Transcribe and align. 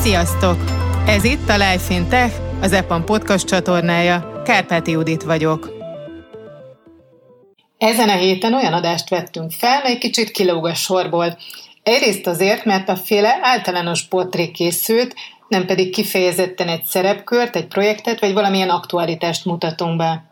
Sziasztok! 0.00 0.56
Ez 1.06 1.24
itt 1.24 1.48
a 1.48 1.56
Life 1.56 1.94
in 1.94 2.08
Tech, 2.08 2.34
az 2.60 2.72
EPAM 2.72 3.04
podcast 3.04 3.46
csatornája. 3.46 4.42
Kárpáti 4.44 4.90
Judit 4.90 5.22
vagyok. 5.22 5.70
Ezen 7.78 8.08
a 8.08 8.16
héten 8.16 8.54
olyan 8.54 8.72
adást 8.72 9.08
vettünk 9.08 9.50
fel, 9.50 9.80
mely 9.82 9.98
kicsit 9.98 10.30
kilóg 10.30 10.66
a 10.66 10.74
sorból. 10.74 11.38
Egyrészt 11.82 12.26
azért, 12.26 12.64
mert 12.64 12.88
a 12.88 12.96
féle 12.96 13.38
általános 13.42 14.04
portré 14.04 14.50
készült, 14.50 15.14
nem 15.48 15.66
pedig 15.66 15.92
kifejezetten 15.92 16.68
egy 16.68 16.84
szerepkört, 16.84 17.56
egy 17.56 17.66
projektet, 17.66 18.20
vagy 18.20 18.32
valamilyen 18.32 18.70
aktualitást 18.70 19.44
mutatunk 19.44 19.96
be 19.96 20.27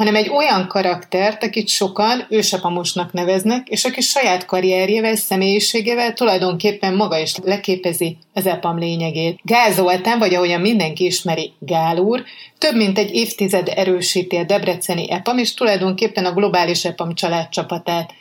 hanem 0.00 0.14
egy 0.14 0.28
olyan 0.28 0.66
karaktert, 0.68 1.44
akit 1.44 1.68
sokan 1.68 2.26
ősapamosnak 2.28 3.12
neveznek, 3.12 3.68
és 3.68 3.84
aki 3.84 4.00
saját 4.00 4.44
karrierjével, 4.44 5.16
személyiségével 5.16 6.12
tulajdonképpen 6.12 6.94
maga 6.94 7.18
is 7.18 7.36
leképezi 7.42 8.16
az 8.32 8.46
EPAM 8.46 8.78
lényegét. 8.78 9.38
Gál 9.42 9.72
Zoltán, 9.72 10.18
vagy 10.18 10.34
ahogyan 10.34 10.60
mindenki 10.60 11.04
ismeri, 11.04 11.52
Gál 11.58 11.98
úr, 11.98 12.24
több 12.58 12.76
mint 12.76 12.98
egy 12.98 13.14
évtized 13.14 13.68
erősíti 13.74 14.36
a 14.36 14.44
debreceni 14.44 15.10
EPAM, 15.10 15.38
és 15.38 15.54
tulajdonképpen 15.54 16.24
a 16.24 16.32
globális 16.32 16.84
EPAM 16.84 17.14
családcsapatát. 17.14 18.14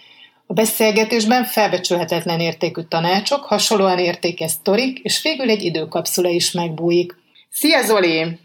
A 0.45 0.53
beszélgetésben 0.53 1.43
felbecsülhetetlen 1.45 2.39
értékű 2.39 2.81
tanácsok, 2.81 3.43
hasonlóan 3.43 3.99
értékes 3.99 4.51
sztorik, 4.51 4.99
és 4.99 5.21
végül 5.21 5.49
egy 5.49 5.63
időkapszula 5.63 6.29
is 6.29 6.51
megbújik. 6.51 7.15
Szia 7.49 7.83
Zoli! 7.83 8.39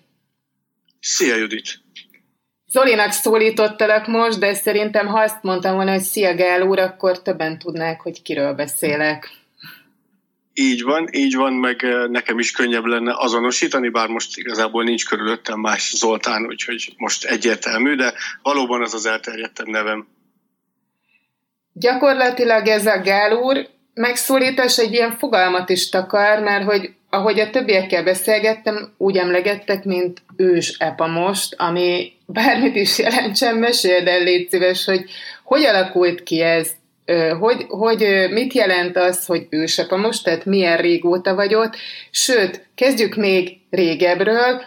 Szia 1.01 1.37
Judit! 1.37 1.84
Zolinak 2.75 3.13
szólítottalak 3.13 4.07
most, 4.07 4.39
de 4.39 4.55
szerintem 4.55 5.07
ha 5.07 5.21
azt 5.21 5.43
mondtam 5.43 5.75
volna, 5.75 5.91
hogy 5.91 6.01
szia 6.01 6.35
Gál 6.35 6.63
úr, 6.63 6.79
akkor 6.79 7.23
többen 7.23 7.59
tudnák, 7.59 8.01
hogy 8.01 8.23
kiről 8.23 8.53
beszélek. 8.53 9.31
Így 10.55 10.83
van, 10.83 11.09
így 11.13 11.35
van, 11.35 11.53
meg 11.53 11.85
eh, 11.85 12.09
nekem 12.09 12.39
is 12.39 12.51
könnyebb 12.51 12.85
lenne 12.85 13.15
azonosítani, 13.17 13.89
bár 13.89 14.09
most 14.09 14.37
igazából 14.37 14.85
nincs 14.85 15.07
körülöttem 15.07 15.61
más 15.61 15.93
Zoltán, 15.97 16.47
úgyhogy 16.47 16.95
most 16.97 17.25
egyértelmű, 17.25 17.95
de 17.95 18.13
valóban 18.43 18.83
az 18.83 18.95
az 18.95 19.07
elterjedtebb 19.07 19.67
nevem. 19.67 20.07
Gyakorlatilag 21.73 22.67
ez 22.67 22.87
a 22.87 23.01
Gál 23.01 23.33
úr 23.33 23.69
megszólítás 23.95 24.79
egy 24.79 24.93
ilyen 24.93 25.17
fogalmat 25.17 25.69
is 25.69 25.89
takar, 25.89 26.39
mert 26.43 26.65
hogy 26.65 26.95
ahogy 27.11 27.41
a 27.41 27.51
többiekkel 27.51 28.05
beszélgettem, 28.05 28.95
úgy 28.97 29.17
emlegettek, 29.17 29.85
mint 29.85 30.23
ős 30.37 30.77
epa 30.79 31.07
most, 31.07 31.55
ami 31.59 32.13
bármit 32.27 32.77
is 32.77 32.99
jelentsen, 32.99 33.57
meséld 33.57 34.07
el, 34.07 34.23
légy 34.23 34.51
szíves, 34.51 34.85
hogy 34.85 35.05
hogy 35.45 35.65
alakult 35.65 36.23
ki 36.23 36.41
ez, 36.41 36.71
hogy, 37.39 37.65
hogy 37.69 38.29
mit 38.31 38.53
jelent 38.53 38.97
az, 38.97 39.27
hogy 39.27 39.47
ősepa 39.51 39.97
most, 39.97 40.25
tehát 40.25 40.45
milyen 40.45 40.77
régóta 40.77 41.35
vagy 41.35 41.55
ott, 41.55 41.77
sőt, 42.11 42.67
kezdjük 42.75 43.15
még 43.15 43.59
régebről, 43.71 44.63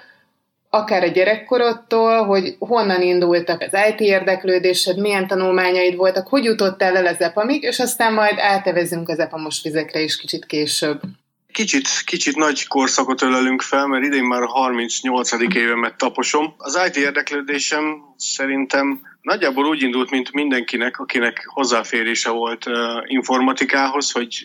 akár 0.70 1.04
a 1.04 1.08
gyerekkorodtól, 1.08 2.26
hogy 2.26 2.56
honnan 2.60 3.02
indultak 3.02 3.62
az 3.62 3.80
IT 3.90 4.00
érdeklődésed, 4.00 5.00
milyen 5.00 5.28
tanulmányaid 5.28 5.96
voltak, 5.96 6.28
hogy 6.28 6.44
jutottál 6.44 6.98
el 6.98 7.06
az 7.06 7.22
EPAMig, 7.22 7.64
és 7.64 7.80
aztán 7.80 8.14
majd 8.14 8.36
átevezünk 8.38 9.10
az 9.10 9.20
EPAMos 9.20 9.62
vizekre 9.64 10.00
is 10.00 10.18
kicsit 10.18 10.46
később. 10.46 11.00
Kicsit, 11.58 11.88
kicsit 12.06 12.36
nagy 12.36 12.68
korszakot 12.68 13.22
ölelünk 13.22 13.62
fel, 13.62 13.88
mert 13.88 14.04
idén 14.04 14.24
már 14.24 14.42
a 14.42 14.48
38. 14.48 15.32
évemet 15.56 15.98
taposom. 15.98 16.54
Az 16.58 16.80
IT 16.88 16.96
érdeklődésem 16.96 18.04
szerintem 18.18 19.02
nagyjából 19.22 19.66
úgy 19.66 19.82
indult, 19.82 20.10
mint 20.10 20.32
mindenkinek, 20.32 21.00
akinek 21.00 21.48
hozzáférése 21.48 22.30
volt 22.30 22.66
uh, 22.66 22.74
informatikához, 23.06 24.12
hogy 24.12 24.44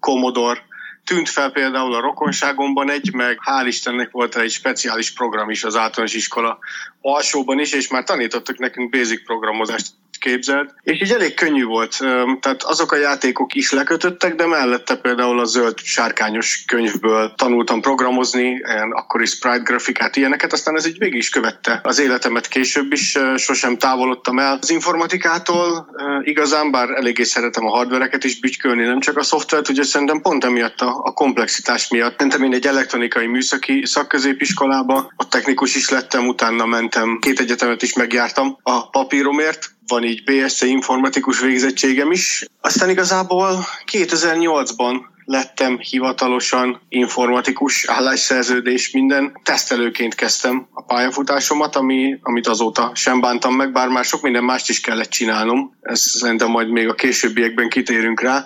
Commodore 0.00 0.62
tűnt 1.04 1.28
fel 1.28 1.50
például 1.50 1.94
a 1.94 2.00
rokonságomban 2.00 2.90
egy, 2.90 3.12
meg 3.12 3.38
hál' 3.44 3.66
Istennek 3.66 4.10
volt 4.10 4.36
egy 4.36 4.50
speciális 4.50 5.12
program 5.12 5.50
is 5.50 5.64
az 5.64 5.76
általános 5.76 6.14
iskola 6.14 6.58
alsóban 7.00 7.58
is, 7.58 7.72
és 7.72 7.88
már 7.88 8.04
tanítottak 8.04 8.58
nekünk 8.58 8.90
basic 8.90 9.24
programozást 9.24 9.88
képzeld. 10.20 10.70
És 10.82 11.00
így 11.00 11.12
elég 11.12 11.34
könnyű 11.34 11.64
volt. 11.64 11.96
Tehát 12.40 12.62
azok 12.62 12.92
a 12.92 12.96
játékok 12.96 13.54
is 13.54 13.72
lekötöttek, 13.72 14.34
de 14.34 14.46
mellette 14.46 14.96
például 14.96 15.40
a 15.40 15.44
zöld 15.44 15.78
sárkányos 15.78 16.64
könyvből 16.66 17.34
tanultam 17.36 17.80
programozni, 17.80 18.60
akkori 18.90 19.26
sprite 19.26 19.62
grafikát, 19.62 20.16
ilyeneket, 20.16 20.52
aztán 20.52 20.76
ez 20.76 20.86
így 20.86 20.98
végig 20.98 21.18
is 21.18 21.30
követte 21.30 21.80
az 21.82 21.98
életemet 21.98 22.48
később 22.48 22.92
is, 22.92 23.18
sosem 23.36 23.76
távolodtam 23.76 24.38
el 24.38 24.58
az 24.60 24.70
informatikától, 24.70 25.86
igazán, 26.22 26.70
bár 26.70 26.90
eléggé 26.90 27.22
szeretem 27.22 27.66
a 27.66 27.70
hardvereket 27.70 28.24
is 28.24 28.40
bütykölni, 28.40 28.84
nem 28.84 29.00
csak 29.00 29.16
a 29.16 29.22
szoftvert, 29.22 29.68
ugye 29.68 29.82
szerintem 29.82 30.20
pont 30.20 30.44
emiatt 30.44 30.80
a, 30.80 31.00
a 31.04 31.12
komplexitás 31.12 31.88
miatt. 31.88 32.18
Mentem 32.18 32.42
én 32.42 32.54
egy 32.54 32.66
elektronikai 32.66 33.26
műszaki 33.26 33.82
szakközépiskolába, 33.86 35.12
a 35.16 35.28
technikus 35.28 35.74
is 35.74 35.88
lettem, 35.88 36.26
utána 36.26 36.66
mentem, 36.66 37.18
két 37.20 37.40
egyetemet 37.40 37.82
is 37.82 37.92
megjártam 37.94 38.58
a 38.62 38.90
papíromért, 38.90 39.70
van 39.90 40.04
így 40.04 40.24
BSC 40.24 40.62
informatikus 40.62 41.40
végzettségem 41.40 42.10
is. 42.10 42.44
Aztán 42.60 42.90
igazából 42.90 43.64
2008-ban 43.92 44.94
lettem 45.30 45.78
hivatalosan 45.78 46.80
informatikus 46.88 47.88
állásszerződés, 47.88 48.90
minden. 48.90 49.38
Tesztelőként 49.42 50.14
kezdtem 50.14 50.68
a 50.72 50.82
pályafutásomat, 50.82 51.76
ami, 51.76 52.18
amit 52.22 52.46
azóta 52.46 52.90
sem 52.94 53.20
bántam 53.20 53.54
meg, 53.54 53.72
bár 53.72 53.88
már 53.88 54.04
sok 54.04 54.22
minden 54.22 54.44
mást 54.44 54.68
is 54.68 54.80
kellett 54.80 55.10
csinálnom. 55.10 55.76
Ez 55.80 56.00
szerintem 56.00 56.50
majd 56.50 56.68
még 56.68 56.88
a 56.88 56.94
későbbiekben 56.94 57.68
kitérünk 57.68 58.20
rá. 58.20 58.44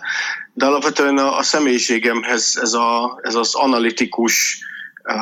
De 0.53 0.66
alapvetően 0.66 1.19
a, 1.19 1.37
a 1.37 1.43
személyiségemhez 1.43 2.59
ez, 2.62 2.72
a, 2.72 3.19
ez 3.22 3.34
az 3.34 3.54
analitikus, 3.54 4.59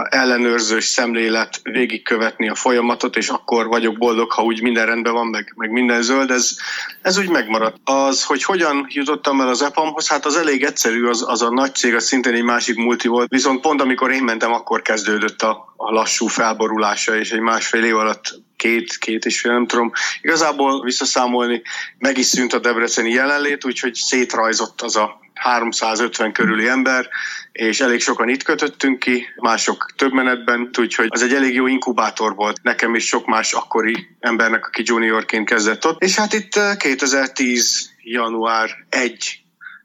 ellenőrzős 0.08 0.84
szemlélet 0.84 1.60
végigkövetni 1.62 2.48
a 2.48 2.54
folyamatot, 2.54 3.16
és 3.16 3.28
akkor 3.28 3.66
vagyok 3.66 3.98
boldog, 3.98 4.32
ha 4.32 4.42
úgy 4.42 4.62
minden 4.62 4.86
rendben 4.86 5.12
van, 5.12 5.26
meg, 5.26 5.52
meg 5.56 5.70
minden 5.70 6.02
zöld, 6.02 6.30
ez, 6.30 6.56
ez 7.02 7.18
úgy 7.18 7.28
megmaradt. 7.28 7.76
Az, 7.84 8.24
hogy 8.24 8.44
hogyan 8.44 8.86
jutottam 8.88 9.40
el 9.40 9.48
az 9.48 9.62
EPAM-hoz, 9.62 10.08
hát 10.08 10.26
az 10.26 10.36
elég 10.36 10.62
egyszerű, 10.62 11.06
az, 11.06 11.24
az 11.28 11.42
a 11.42 11.50
nagy 11.50 11.74
cég, 11.74 11.94
az 11.94 12.04
szintén 12.04 12.34
egy 12.34 12.42
másik 12.42 12.76
multi 12.76 13.08
volt, 13.08 13.28
viszont 13.28 13.60
pont 13.60 13.80
amikor 13.80 14.10
én 14.10 14.22
mentem, 14.22 14.52
akkor 14.52 14.82
kezdődött 14.82 15.42
a, 15.42 15.74
a 15.76 15.90
lassú 15.90 16.26
felborulása, 16.26 17.16
és 17.16 17.30
egy 17.30 17.40
másfél 17.40 17.84
év 17.84 17.96
alatt 17.96 18.40
két, 18.56 18.96
két 18.96 19.24
és 19.24 19.40
fél, 19.40 19.52
nem 19.52 19.66
tudom. 19.66 19.92
Igazából 20.20 20.82
visszaszámolni, 20.82 21.62
meg 21.98 22.18
is 22.18 22.26
szűnt 22.26 22.52
a 22.52 22.58
debreceni 22.58 23.10
jelenlét, 23.10 23.64
úgyhogy 23.64 23.94
szétrajzott 23.94 24.82
az 24.82 24.96
a 24.96 25.21
350 25.34 26.32
körüli 26.32 26.68
ember, 26.68 27.08
és 27.52 27.80
elég 27.80 28.00
sokan 28.00 28.28
itt 28.28 28.42
kötöttünk 28.42 28.98
ki, 28.98 29.26
mások 29.36 29.86
több 29.96 30.12
menetben, 30.12 30.70
úgyhogy 30.78 31.06
az 31.10 31.22
egy 31.22 31.34
elég 31.34 31.54
jó 31.54 31.66
inkubátor 31.66 32.34
volt 32.34 32.62
nekem 32.62 32.94
is 32.94 33.06
sok 33.06 33.26
más 33.26 33.52
akkori 33.52 34.06
embernek, 34.20 34.66
aki 34.66 34.82
juniorként 34.84 35.48
kezdett 35.48 35.86
ott. 35.86 36.02
És 36.02 36.16
hát 36.16 36.32
itt 36.32 36.60
2010. 36.78 37.84
Eh, 37.86 37.90
január 38.04 38.70
1 38.88 39.42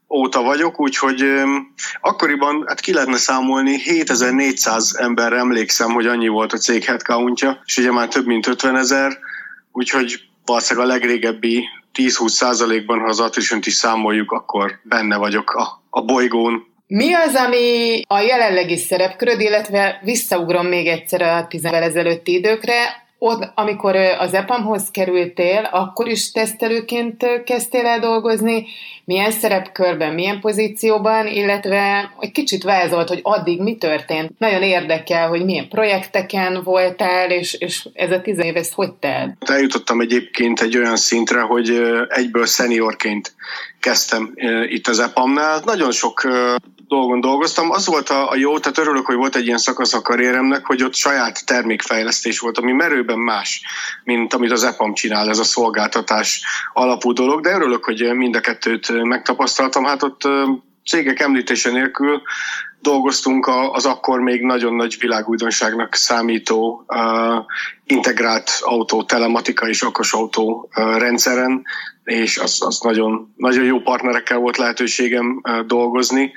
óta 0.10 0.42
vagyok, 0.42 0.80
úgyhogy 0.80 1.22
um, 1.24 1.74
akkoriban 2.02 2.64
hát 2.68 2.80
ki 2.80 2.94
lehetne 2.94 3.18
számolni, 3.18 3.78
7400 3.80 4.96
ember 4.96 5.34
emlékszem, 5.34 5.92
hogy 5.92 6.06
annyi 6.06 6.28
volt 6.28 6.54
a 6.54 6.58
cég 6.58 6.84
headcountja, 6.84 7.62
és 7.66 7.78
ugye 7.78 7.92
már 7.92 8.08
több 8.08 8.26
mint 8.26 8.48
50 8.48 8.76
ezer, 8.76 9.18
úgyhogy 9.72 10.27
valószínűleg 10.48 10.90
a 10.90 10.92
legrégebbi 10.94 11.64
10-20 11.94 12.28
százalékban, 12.28 13.00
ha 13.00 13.08
az 13.08 13.20
attrition 13.20 13.60
is 13.64 13.74
számoljuk, 13.74 14.32
akkor 14.32 14.80
benne 14.84 15.18
vagyok 15.18 15.50
a, 15.52 15.82
a 15.90 16.02
bolygón. 16.02 16.66
Mi 16.88 17.14
az, 17.14 17.36
ami 17.36 18.02
a 18.08 18.20
jelenlegi 18.20 18.78
szerepköröd, 18.78 19.42
illetve 19.42 20.00
visszaugrom 20.04 20.68
még 20.68 20.88
egyszer 20.88 21.22
a 21.22 21.48
10 21.48 21.66
ezelőtti 21.66 22.34
időkre, 22.34 23.07
ott, 23.20 23.52
amikor 23.56 23.96
az 23.96 24.34
EPAM-hoz 24.34 24.92
kerültél, 24.92 25.70
akkor 25.72 26.08
is 26.08 26.32
tesztelőként 26.32 27.44
kezdtél 27.44 27.86
el 27.86 28.00
dolgozni, 28.00 28.66
milyen 29.06 29.32
szerepkörben, 29.32 30.14
milyen 30.14 30.40
pozícióban, 30.40 31.28
illetve 31.28 32.12
egy 32.20 32.32
kicsit 32.32 32.64
vázolt, 32.64 33.08
hogy 33.08 33.20
addig 33.24 33.62
mi 33.62 33.76
történt. 33.76 34.32
Nagyon 34.38 34.62
érdekel, 34.62 35.28
hogy 35.28 35.46
milyen 35.46 35.68
projekteken 35.68 36.64
voltál, 36.64 37.32
és, 37.32 37.54
és 37.54 37.88
ez 37.94 38.12
a 38.12 38.22
tizen 38.22 38.46
év, 38.46 38.56
ezt 38.56 38.74
hogy 38.74 38.94
telt? 38.94 39.36
Eljutottam 39.46 40.02
egyébként 40.02 40.62
egy 40.62 40.78
olyan 40.78 40.98
szintre, 40.98 41.42
hogy 41.42 41.82
egyből 42.10 42.46
szeniorként 42.46 43.36
kezdtem 43.80 44.34
itt 44.68 44.88
az 44.88 45.00
EPAM-nál. 45.00 45.62
Nagyon 45.66 45.92
sok 45.92 46.28
dolgon 46.88 47.20
dolgoztam. 47.20 47.72
Az 47.72 47.86
volt 47.86 48.10
a, 48.10 48.30
a 48.30 48.36
jó, 48.36 48.60
tehát 48.60 48.78
örülök, 48.78 49.06
hogy 49.06 49.16
volt 49.16 49.36
egy 49.36 49.46
ilyen 49.46 49.58
szakasz 49.58 49.94
a 49.94 50.02
karrieremnek, 50.02 50.66
hogy 50.66 50.84
ott 50.84 50.96
saját 50.96 51.46
termékfejlesztés 51.46 52.40
volt, 52.40 52.58
ami 52.58 52.72
merőben 52.72 53.20
más, 53.20 53.62
mint 54.04 54.34
amit 54.34 54.52
az 54.52 54.64
EPAM 54.64 54.94
csinál, 54.94 55.30
ez 55.30 55.40
a 55.40 55.44
szolgáltatás 55.44 56.44
alapú 56.74 57.14
dolog, 57.14 57.42
de 57.42 57.56
örülök, 57.56 57.84
hogy 57.86 58.14
mind 58.14 58.36
a 58.36 58.40
kettőt 58.40 59.04
megtapasztaltam. 59.04 59.84
Hát 59.84 60.04
ott 60.04 60.22
cégek 60.86 61.20
említése 61.20 61.72
nélkül 61.72 62.22
dolgoztunk 62.82 63.50
az 63.72 63.86
akkor 63.86 64.20
még 64.20 64.42
nagyon 64.42 64.74
nagy 64.74 64.98
világújdonságnak 65.00 65.96
számító 65.96 66.86
integrált 67.86 68.52
autó, 68.60 69.04
telematika 69.04 69.68
és 69.68 69.84
okos 69.84 70.14
autó 70.14 70.70
uh, 70.76 70.98
rendszeren, 70.98 71.64
és 72.04 72.38
az, 72.38 72.58
az 72.60 72.80
nagyon, 72.80 73.34
nagyon 73.36 73.64
jó 73.64 73.80
partnerekkel 73.80 74.38
volt 74.38 74.58
lehetőségem 74.58 75.42
dolgozni 75.66 76.34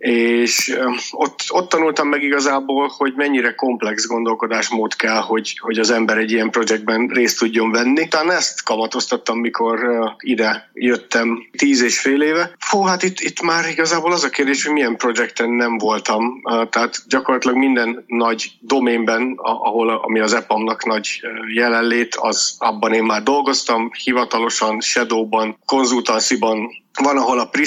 és 0.00 0.78
ott, 1.10 1.40
ott 1.48 1.68
tanultam 1.68 2.08
meg 2.08 2.22
igazából, 2.22 2.90
hogy 2.96 3.12
mennyire 3.16 3.54
komplex 3.54 4.06
gondolkodásmód 4.06 4.96
kell, 4.96 5.20
hogy, 5.20 5.58
hogy 5.58 5.78
az 5.78 5.90
ember 5.90 6.18
egy 6.18 6.30
ilyen 6.30 6.50
projektben 6.50 7.06
részt 7.06 7.38
tudjon 7.38 7.70
venni. 7.70 8.08
Talán 8.08 8.30
ezt 8.30 8.64
kamatoztattam, 8.64 9.38
mikor 9.38 9.78
ide 10.18 10.70
jöttem 10.72 11.48
tíz 11.56 11.82
és 11.82 12.00
fél 12.00 12.22
éve. 12.22 12.54
Fú, 12.58 12.82
hát 12.82 13.02
itt, 13.02 13.20
itt 13.20 13.42
már 13.42 13.68
igazából 13.68 14.12
az 14.12 14.24
a 14.24 14.28
kérdés, 14.28 14.64
hogy 14.64 14.72
milyen 14.72 14.96
projekten 14.96 15.50
nem 15.50 15.78
voltam. 15.78 16.42
Tehát 16.70 17.02
gyakorlatilag 17.08 17.56
minden 17.56 18.04
nagy 18.06 18.52
doménben, 18.60 19.34
ahol 19.36 19.88
ami 19.90 20.20
az 20.20 20.32
EPAM-nak 20.32 20.84
nagy 20.84 21.20
jelenlét, 21.54 22.14
az 22.14 22.56
abban 22.58 22.92
én 22.92 23.04
már 23.04 23.22
dolgoztam, 23.22 23.90
hivatalosan, 24.04 24.80
Shadowban, 24.80 25.58
konzultansiban, 25.64 26.70
van, 26.94 27.16
ahol 27.16 27.38
a 27.38 27.48
pre 27.48 27.64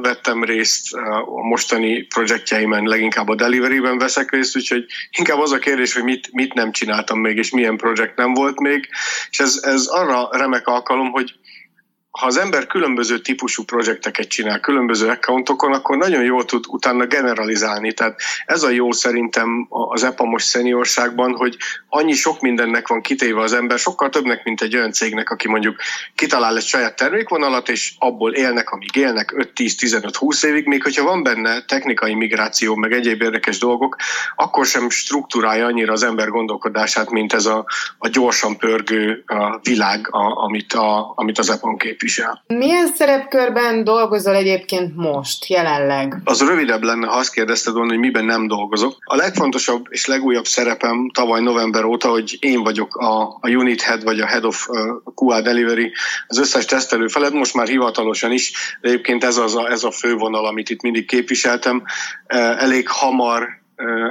vettem 0.00 0.44
részt, 0.44 0.94
a 1.26 1.42
mostani 1.42 2.02
projektjeimen 2.02 2.84
leginkább 2.84 3.28
a 3.28 3.34
delivery-ben 3.34 3.98
veszek 3.98 4.30
részt, 4.30 4.56
úgyhogy 4.56 4.84
inkább 5.18 5.38
az 5.38 5.52
a 5.52 5.58
kérdés, 5.58 5.94
hogy 5.94 6.02
mit, 6.02 6.32
mit 6.32 6.54
nem 6.54 6.72
csináltam 6.72 7.20
még, 7.20 7.36
és 7.36 7.50
milyen 7.50 7.76
projekt 7.76 8.16
nem 8.16 8.34
volt 8.34 8.60
még, 8.60 8.88
és 9.30 9.40
ez, 9.40 9.60
ez 9.62 9.86
arra 9.86 10.28
remek 10.30 10.66
alkalom, 10.66 11.10
hogy 11.10 11.34
ha 12.18 12.26
az 12.26 12.36
ember 12.36 12.66
különböző 12.66 13.18
típusú 13.18 13.64
projekteket 13.64 14.28
csinál, 14.28 14.60
különböző 14.60 15.08
accountokon, 15.08 15.72
akkor 15.72 15.96
nagyon 15.96 16.22
jól 16.22 16.44
tud 16.44 16.64
utána 16.68 17.06
generalizálni. 17.06 17.92
Tehát 17.92 18.20
ez 18.46 18.62
a 18.62 18.70
jó 18.70 18.92
szerintem 18.92 19.66
az 19.68 20.02
EPAMOS 20.04 20.42
szeniorságban, 20.42 21.36
hogy 21.36 21.56
annyi 21.88 22.12
sok 22.12 22.40
mindennek 22.40 22.88
van 22.88 23.00
kitéve 23.00 23.40
az 23.40 23.52
ember, 23.52 23.78
sokkal 23.78 24.08
többnek, 24.08 24.44
mint 24.44 24.60
egy 24.60 24.76
olyan 24.76 24.92
cégnek, 24.92 25.30
aki 25.30 25.48
mondjuk 25.48 25.76
kitalál 26.14 26.56
egy 26.56 26.64
saját 26.64 26.96
termékvonalat, 26.96 27.68
és 27.68 27.94
abból 27.98 28.32
élnek, 28.32 28.70
amíg 28.70 28.96
élnek 28.96 29.34
5-10-15-20 29.54 30.44
évig, 30.44 30.66
még 30.66 30.82
hogyha 30.82 31.04
van 31.04 31.22
benne 31.22 31.64
technikai 31.64 32.14
migráció, 32.14 32.74
meg 32.74 32.92
egyéb 32.92 33.22
érdekes 33.22 33.58
dolgok, 33.58 33.96
akkor 34.36 34.66
sem 34.66 34.90
struktúrálja 34.90 35.66
annyira 35.66 35.92
az 35.92 36.02
ember 36.02 36.28
gondolkodását, 36.28 37.10
mint 37.10 37.32
ez 37.32 37.46
a, 37.46 37.64
a 37.98 38.08
gyorsan 38.08 38.56
pörgő 38.56 39.22
a 39.26 39.58
világ, 39.62 40.08
a, 40.10 40.44
amit, 40.44 40.72
a, 40.72 41.12
amit 41.14 41.38
az 41.38 41.50
EPAM 41.50 41.76
képvisel 41.76 42.06
képvisel. 42.08 42.44
Milyen 42.46 42.86
szerepkörben 42.86 43.84
dolgozol 43.84 44.34
egyébként 44.34 44.96
most, 44.96 45.46
jelenleg? 45.46 46.16
Az 46.24 46.40
rövidebb 46.40 46.82
lenne, 46.82 47.06
ha 47.06 47.16
azt 47.18 47.32
kérdezted 47.32 47.74
volna, 47.74 47.90
hogy 47.90 47.98
miben 47.98 48.24
nem 48.24 48.46
dolgozok. 48.46 48.96
A 49.04 49.16
legfontosabb 49.16 49.86
és 49.88 50.06
legújabb 50.06 50.46
szerepem 50.46 51.10
tavaly 51.14 51.40
november 51.40 51.84
óta, 51.84 52.08
hogy 52.08 52.36
én 52.40 52.62
vagyok 52.62 52.96
a, 52.96 53.38
a 53.40 53.48
unit 53.48 53.80
head 53.80 54.04
vagy 54.04 54.20
a 54.20 54.26
head 54.26 54.44
of 54.44 54.66
QA 55.14 55.40
delivery 55.40 55.92
az 56.26 56.38
összes 56.38 56.64
tesztelő 56.64 57.06
felett, 57.06 57.32
most 57.32 57.54
már 57.54 57.68
hivatalosan 57.68 58.32
is, 58.32 58.52
de 58.80 58.88
egyébként 58.88 59.24
ez, 59.24 59.36
az 59.36 59.56
a, 59.56 59.70
ez 59.70 59.84
a 59.84 59.90
fővonal, 59.90 60.46
amit 60.46 60.70
itt 60.70 60.82
mindig 60.82 61.06
képviseltem. 61.06 61.82
Elég 62.58 62.88
hamar 62.88 63.57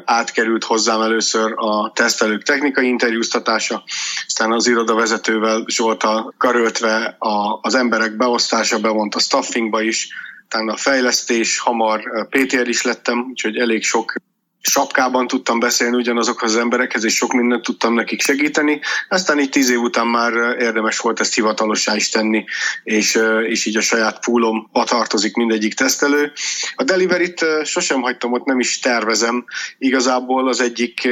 átkerült 0.06 0.64
hozzám 0.64 1.02
először 1.02 1.54
a 1.56 1.92
tesztelők 1.92 2.44
technikai 2.44 2.88
interjúztatása, 2.88 3.84
aztán 4.26 4.52
az 4.52 4.68
irodavezetővel 4.68 5.64
Zsoltal 5.68 6.34
karöltve 6.38 7.16
a, 7.20 7.60
az 7.62 7.76
emberek 7.76 8.18
beosztása, 8.18 8.80
bevont 8.80 9.16
a 9.16 9.20
staffingba 9.20 9.82
is, 9.82 10.10
utána 10.46 10.74
a 10.74 10.78
fejlesztés, 10.78 11.60
hamar 11.60 12.28
PTR 12.30 12.68
is 12.68 12.82
lettem, 12.82 13.20
úgyhogy 13.30 13.58
elég 13.58 13.84
sok 13.84 14.14
sapkában 14.62 15.28
tudtam 15.28 15.60
beszélni 15.60 15.96
ugyanazokhoz 15.96 16.56
az 16.56 16.62
emberekhez, 16.62 17.04
és 17.04 17.16
sok 17.16 17.34
mindent 17.34 17.64
tudtam 17.64 17.94
nekik 17.94 18.22
segíteni. 18.22 18.80
Aztán 19.10 19.40
így 19.40 19.50
tíz 19.50 19.70
év 19.70 19.80
után 19.80 20.08
már 20.08 20.34
érdemes 20.60 21.00
volt 21.00 21.20
ezt 21.20 21.34
hivatalossá 21.34 21.96
is 21.96 22.10
tenni, 22.10 22.46
és, 22.84 23.20
és 23.48 23.66
így 23.66 23.78
a 23.78 23.82
saját 23.82 24.26
poolom 24.26 24.70
tartozik 24.86 25.36
mindegyik 25.36 25.74
tesztelő. 25.74 26.32
A 26.76 26.84
delivery-t 26.84 27.46
sosem 27.64 28.02
hagytam 28.02 28.34
ott, 28.34 28.46
nem 28.46 28.60
is 28.60 28.80
tervezem. 28.80 29.46
Igazából 29.78 30.48
az 30.48 30.62
egyik 30.62 31.10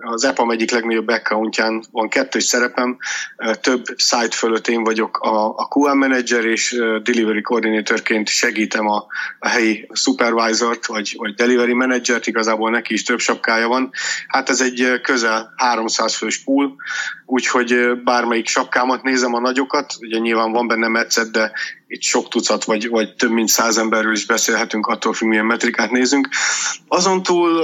az 0.00 0.24
EPAM 0.24 0.50
egyik 0.50 0.70
legnagyobb 0.70 1.08
accountján 1.08 1.84
van 1.90 2.08
kettős 2.08 2.44
szerepem, 2.44 2.96
több 3.60 3.84
site 3.96 4.36
fölött 4.36 4.68
én 4.68 4.84
vagyok 4.84 5.18
a, 5.18 5.48
a 5.48 5.68
QM 5.74 5.98
manager, 5.98 6.44
és 6.44 6.82
delivery 7.02 7.42
coordinatorként 7.42 8.28
segítem 8.28 8.88
a, 8.88 9.06
a 9.38 9.48
helyi 9.48 9.88
supervisort, 9.92 10.86
vagy, 10.86 11.14
vagy 11.16 11.34
delivery 11.34 11.72
managert, 11.72 12.26
igazából 12.26 12.70
neki 12.70 12.87
is 12.90 13.02
több 13.02 13.18
sapkája 13.18 13.68
van. 13.68 13.90
Hát 14.26 14.48
ez 14.48 14.60
egy 14.60 15.00
közel 15.02 15.52
300 15.56 16.16
fős 16.16 16.42
pool, 16.42 16.76
úgyhogy 17.26 18.02
bármelyik 18.04 18.48
sapkámat 18.48 19.02
nézem 19.02 19.34
a 19.34 19.40
nagyokat, 19.40 19.94
ugye 20.00 20.18
nyilván 20.18 20.52
van 20.52 20.66
benne 20.66 20.88
metszet, 20.88 21.30
de 21.30 21.52
itt 21.86 22.02
sok 22.02 22.28
tucat 22.28 22.64
vagy, 22.64 22.88
vagy 22.88 23.14
több 23.14 23.30
mint 23.30 23.48
száz 23.48 23.78
emberről 23.78 24.12
is 24.12 24.26
beszélhetünk, 24.26 24.86
attól 24.86 25.12
függ, 25.12 25.28
milyen 25.28 25.44
metrikát 25.44 25.90
nézünk. 25.90 26.28
Azon 26.88 27.22
túl 27.22 27.62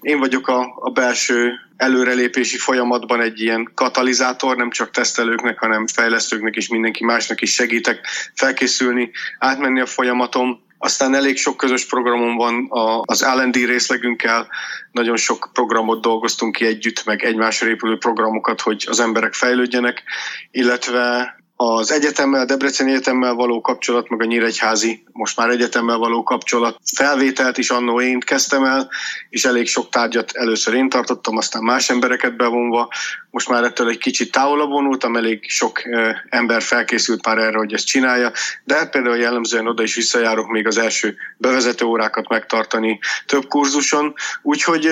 én 0.00 0.18
vagyok 0.18 0.48
a, 0.48 0.74
a 0.80 0.90
belső 0.90 1.52
előrelépési 1.76 2.58
folyamatban 2.58 3.20
egy 3.20 3.40
ilyen 3.40 3.70
katalizátor, 3.74 4.56
nem 4.56 4.70
csak 4.70 4.90
tesztelőknek, 4.90 5.58
hanem 5.58 5.86
fejlesztőknek 5.86 6.54
és 6.56 6.68
mindenki 6.68 7.04
másnak 7.04 7.40
is 7.40 7.54
segítek 7.54 8.06
felkészülni, 8.34 9.10
átmenni 9.38 9.80
a 9.80 9.86
folyamaton. 9.86 10.62
Aztán 10.84 11.14
elég 11.14 11.36
sok 11.36 11.56
közös 11.56 11.86
programom 11.86 12.36
van 12.36 12.68
az 13.04 13.24
L&D 13.36 13.54
részlegünkkel, 13.54 14.48
nagyon 14.92 15.16
sok 15.16 15.50
programot 15.52 16.00
dolgoztunk 16.00 16.52
ki 16.52 16.66
együtt, 16.66 17.04
meg 17.04 17.24
egymásra 17.24 17.68
épülő 17.68 17.98
programokat, 17.98 18.60
hogy 18.60 18.84
az 18.88 19.00
emberek 19.00 19.34
fejlődjenek, 19.34 20.02
illetve 20.50 21.36
az 21.56 21.92
egyetemmel, 21.92 22.44
Debreceni 22.44 22.90
Egyetemmel 22.90 23.34
való 23.34 23.60
kapcsolat, 23.60 24.08
meg 24.08 24.20
a 24.20 24.24
Nyíregyházi, 24.24 25.04
most 25.12 25.36
már 25.36 25.48
egyetemmel 25.48 25.96
való 25.96 26.22
kapcsolat 26.22 26.78
felvételt 26.94 27.58
is 27.58 27.70
annó 27.70 28.00
én 28.00 28.20
kezdtem 28.20 28.64
el, 28.64 28.90
és 29.28 29.44
elég 29.44 29.66
sok 29.66 29.88
tárgyat 29.88 30.30
először 30.32 30.74
én 30.74 30.88
tartottam, 30.88 31.36
aztán 31.36 31.62
más 31.62 31.90
embereket 31.90 32.36
bevonva. 32.36 32.88
Most 33.30 33.48
már 33.48 33.64
ettől 33.64 33.88
egy 33.88 33.98
kicsit 33.98 34.32
távolabb 34.32 34.70
vonultam, 34.70 35.16
elég 35.16 35.50
sok 35.50 35.80
ember 36.28 36.62
felkészült 36.62 37.26
már 37.26 37.38
erre, 37.38 37.56
hogy 37.56 37.72
ezt 37.72 37.86
csinálja, 37.86 38.32
de 38.64 38.74
hát 38.74 38.90
például 38.90 39.16
jellemzően 39.16 39.66
oda 39.66 39.82
is 39.82 39.94
visszajárok 39.94 40.48
még 40.48 40.66
az 40.66 40.78
első 40.78 41.16
bevezető 41.36 41.84
órákat 41.84 42.28
megtartani 42.28 42.98
több 43.26 43.46
kurzuson, 43.48 44.14
úgyhogy 44.42 44.90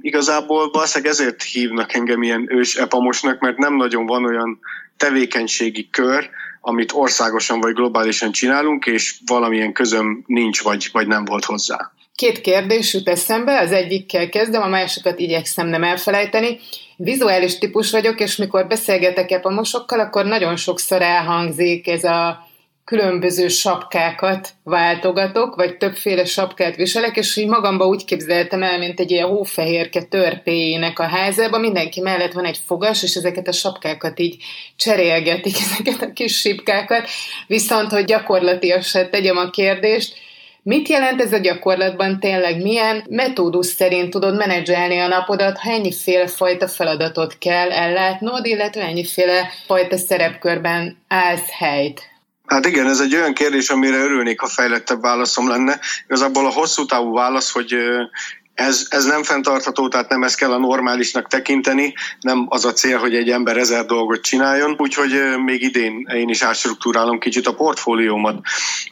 igazából 0.00 0.70
valószínűleg 0.70 1.12
ezért 1.12 1.42
hívnak 1.42 1.94
engem 1.94 2.22
ilyen 2.22 2.46
ős 2.56 2.76
epamosnak, 2.76 3.40
mert 3.40 3.56
nem 3.56 3.74
nagyon 3.74 4.06
van 4.06 4.24
olyan 4.24 4.60
tevékenységi 5.02 5.88
kör, 5.90 6.30
amit 6.60 6.92
országosan 6.92 7.60
vagy 7.60 7.74
globálisan 7.74 8.32
csinálunk, 8.32 8.86
és 8.86 9.14
valamilyen 9.26 9.72
közöm 9.72 10.24
nincs, 10.26 10.62
vagy, 10.62 10.88
vagy 10.92 11.06
nem 11.06 11.24
volt 11.24 11.44
hozzá. 11.44 11.92
Két 12.14 12.40
kérdés 12.40 12.94
jut 12.94 13.08
eszembe, 13.08 13.60
az 13.60 13.72
egyikkel 13.72 14.28
kezdem, 14.28 14.62
a 14.62 14.68
másikat 14.68 15.18
igyekszem 15.18 15.66
nem 15.66 15.84
elfelejteni. 15.84 16.58
Vizuális 16.96 17.58
típus 17.58 17.90
vagyok, 17.90 18.20
és 18.20 18.36
mikor 18.36 18.66
beszélgetek 18.66 19.30
epamosokkal, 19.30 20.00
akkor 20.00 20.24
nagyon 20.24 20.56
sokszor 20.56 21.02
elhangzik 21.02 21.88
ez 21.88 22.04
a 22.04 22.46
különböző 22.84 23.48
sapkákat 23.48 24.50
váltogatok, 24.64 25.54
vagy 25.54 25.76
többféle 25.76 26.24
sapkát 26.24 26.76
viselek, 26.76 27.16
és 27.16 27.36
így 27.36 27.48
magamba 27.48 27.86
úgy 27.86 28.04
képzeltem 28.04 28.62
el, 28.62 28.78
mint 28.78 29.00
egy 29.00 29.10
ilyen 29.10 29.28
hófehérke 29.28 30.02
törpéjének 30.02 30.98
a 30.98 31.06
házában, 31.06 31.60
mindenki 31.60 32.00
mellett 32.00 32.32
van 32.32 32.44
egy 32.44 32.58
fogas, 32.66 33.02
és 33.02 33.14
ezeket 33.14 33.48
a 33.48 33.52
sapkákat 33.52 34.18
így 34.18 34.36
cserélgetik, 34.76 35.54
ezeket 35.70 36.02
a 36.02 36.12
kis 36.12 36.36
sipkákat, 36.36 37.08
viszont, 37.46 37.90
hogy 37.90 38.04
gyakorlatilag 38.04 38.82
tegyem 39.10 39.36
a 39.36 39.50
kérdést, 39.50 40.14
Mit 40.64 40.88
jelent 40.88 41.20
ez 41.20 41.32
a 41.32 41.38
gyakorlatban 41.38 42.20
tényleg? 42.20 42.62
Milyen 42.62 43.04
metódus 43.08 43.66
szerint 43.66 44.10
tudod 44.10 44.36
menedzselni 44.36 44.98
a 44.98 45.06
napodat, 45.06 45.58
ha 45.58 45.70
ennyiféle 45.70 46.26
fajta 46.26 46.68
feladatot 46.68 47.38
kell 47.38 47.70
ellátnod, 47.70 48.46
illetve 48.46 48.82
ennyiféle 48.82 49.50
fajta 49.66 49.96
szerepkörben 49.96 50.96
állsz 51.08 51.50
helyt? 51.50 52.11
Hát 52.52 52.66
igen, 52.66 52.86
ez 52.86 53.00
egy 53.00 53.14
olyan 53.14 53.32
kérdés, 53.32 53.68
amire 53.68 53.96
örülnék, 53.96 54.40
ha 54.40 54.46
fejlettebb 54.46 55.00
válaszom 55.00 55.48
lenne. 55.48 55.80
Igazából 56.04 56.46
a 56.46 56.50
hosszú 56.50 56.84
távú 56.84 57.12
válasz, 57.12 57.52
hogy 57.52 57.76
ez, 58.54 58.86
ez 58.90 59.04
nem 59.04 59.22
fenntartható, 59.22 59.88
tehát 59.88 60.08
nem 60.08 60.22
ezt 60.22 60.36
kell 60.36 60.52
a 60.52 60.58
normálisnak 60.58 61.28
tekinteni, 61.28 61.94
nem 62.20 62.46
az 62.48 62.64
a 62.64 62.72
cél, 62.72 62.98
hogy 62.98 63.14
egy 63.14 63.30
ember 63.30 63.56
ezer 63.56 63.84
dolgot 63.84 64.20
csináljon, 64.20 64.74
úgyhogy 64.78 65.38
még 65.44 65.62
idén 65.62 66.06
én 66.14 66.28
is 66.28 66.42
átstruktúrálom 66.42 67.18
kicsit 67.18 67.46
a 67.46 67.54
portfóliómat. 67.54 68.40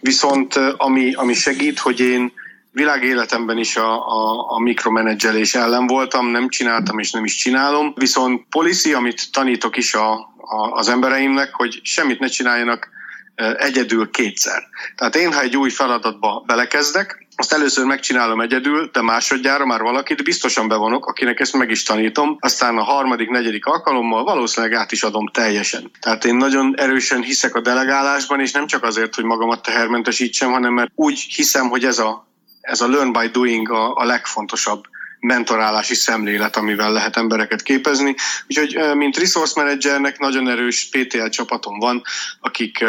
Viszont 0.01 0.55
ami, 0.77 1.13
ami 1.15 1.35
segít, 1.35 1.79
hogy 1.79 2.01
én 2.01 2.33
világéletemben 2.73 3.59
is 3.59 3.77
a, 3.77 4.07
a, 4.07 4.47
a 4.49 4.61
mikromenedzselés 4.61 5.55
ellen 5.55 5.87
voltam, 5.87 6.27
nem 6.27 6.49
csináltam 6.49 6.99
és 6.99 7.11
nem 7.11 7.25
is 7.25 7.35
csinálom, 7.35 7.93
viszont 7.97 8.47
policy, 8.51 8.93
amit 8.93 9.33
tanítok 9.33 9.77
is 9.77 9.95
a, 9.95 10.13
a, 10.37 10.71
az 10.73 10.89
embereimnek, 10.89 11.55
hogy 11.55 11.81
semmit 11.83 12.19
ne 12.19 12.27
csináljanak 12.27 12.99
egyedül 13.35 14.11
kétszer. 14.11 14.63
Tehát 14.97 15.17
én, 15.17 15.33
ha 15.33 15.41
egy 15.41 15.57
új 15.57 15.71
feladatba 15.71 16.43
belekezdek, 16.47 17.27
azt 17.37 17.53
először 17.53 17.85
megcsinálom 17.85 18.41
egyedül, 18.41 18.91
de 18.93 19.03
másodjára 19.03 19.67
már 19.67 19.81
valakit 19.81 20.25
biztosan 20.25 20.69
bevonok, 20.69 21.07
akinek 21.07 21.41
ezt 21.41 21.57
meg 21.57 21.71
is 21.71 21.83
tanítom, 21.83 22.37
aztán 22.41 22.77
a 22.77 22.83
harmadik, 22.83 23.29
negyedik 23.29 23.67
alkalommal 23.67 24.25
valószínűleg 24.25 24.77
át 24.77 24.93
is 24.93 25.03
adom 25.03 25.27
teljesen. 25.27 25.91
Tehát 26.01 26.25
én 26.25 26.37
nagyon 26.37 26.75
erősen 26.77 27.23
hiszek 27.23 27.55
a 27.55 27.61
delegálásban, 27.61 28.41
és 28.41 28.53
nem 28.53 28.67
csak 28.67 28.83
azért, 28.83 29.15
hogy 29.15 29.25
magamat 29.25 29.63
tehermentesítsem, 29.63 30.53
hanem 30.53 30.73
mert 30.73 30.91
úgy 30.95 31.19
hiszem, 31.19 31.69
hogy 31.69 31.85
ez 31.85 31.99
a 31.99 32.29
ez 32.61 32.81
a 32.81 32.89
learn 32.89 33.13
by 33.13 33.27
doing 33.27 33.71
a, 33.71 33.95
a 33.95 34.05
legfontosabb 34.05 34.83
mentorálási 35.21 35.95
szemlélet, 35.95 36.57
amivel 36.57 36.93
lehet 36.93 37.17
embereket 37.17 37.63
képezni. 37.63 38.15
Úgyhogy, 38.49 38.97
mint 38.97 39.17
resource 39.17 39.61
managernek 39.61 40.19
nagyon 40.19 40.49
erős 40.49 40.89
PTL 40.91 41.27
csapatom 41.27 41.79
van, 41.79 42.03
akik 42.41 42.85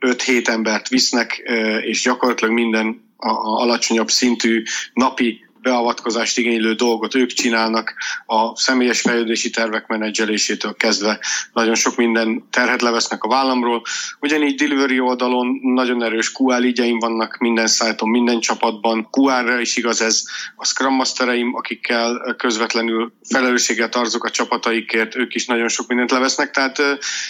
5-7 0.00 0.48
embert 0.48 0.88
visznek, 0.88 1.42
és 1.80 2.02
gyakorlatilag 2.02 2.54
minden 2.54 3.12
a, 3.16 3.28
alacsonyabb 3.62 4.10
szintű 4.10 4.62
napi 4.92 5.43
beavatkozást 5.64 6.38
igénylő 6.38 6.74
dolgot 6.74 7.14
ők 7.14 7.32
csinálnak, 7.32 7.94
a 8.26 8.56
személyes 8.56 9.00
fejlődési 9.00 9.50
tervek 9.50 9.86
menedzselésétől 9.86 10.74
kezdve 10.74 11.20
nagyon 11.52 11.74
sok 11.74 11.96
minden 11.96 12.44
terhet 12.50 12.82
levesznek 12.82 13.24
a 13.24 13.28
vállamról. 13.28 13.82
Ugyanígy 14.20 14.54
delivery 14.54 15.00
oldalon 15.00 15.58
nagyon 15.62 16.02
erős 16.02 16.32
QL 16.38 16.62
igyeim 16.62 16.98
vannak 16.98 17.36
minden 17.38 17.66
szájton, 17.66 18.08
minden 18.08 18.40
csapatban. 18.40 19.08
QR-ra 19.10 19.60
is 19.60 19.76
igaz 19.76 20.00
ez. 20.00 20.22
A 20.56 20.64
Scrum 20.64 20.94
Mastereim, 20.94 21.54
akikkel 21.54 22.34
közvetlenül 22.38 23.12
felelősséget 23.28 23.94
arzok 23.94 24.24
a 24.24 24.30
csapataikért, 24.30 25.16
ők 25.16 25.34
is 25.34 25.46
nagyon 25.46 25.68
sok 25.68 25.88
mindent 25.88 26.10
levesznek. 26.10 26.50
Tehát 26.50 26.82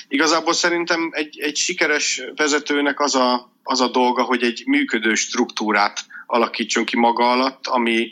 igazából 0.09 0.53
szerintem 0.53 1.09
egy, 1.13 1.39
egy 1.41 1.57
sikeres 1.57 2.23
vezetőnek 2.37 3.01
az 3.01 3.15
a, 3.15 3.53
az 3.63 3.81
a 3.81 3.89
dolga, 3.89 4.23
hogy 4.23 4.43
egy 4.43 4.63
működő 4.67 5.15
struktúrát 5.15 6.05
alakítson 6.27 6.85
ki 6.85 6.97
maga 6.97 7.31
alatt, 7.31 7.67
ami 7.67 8.11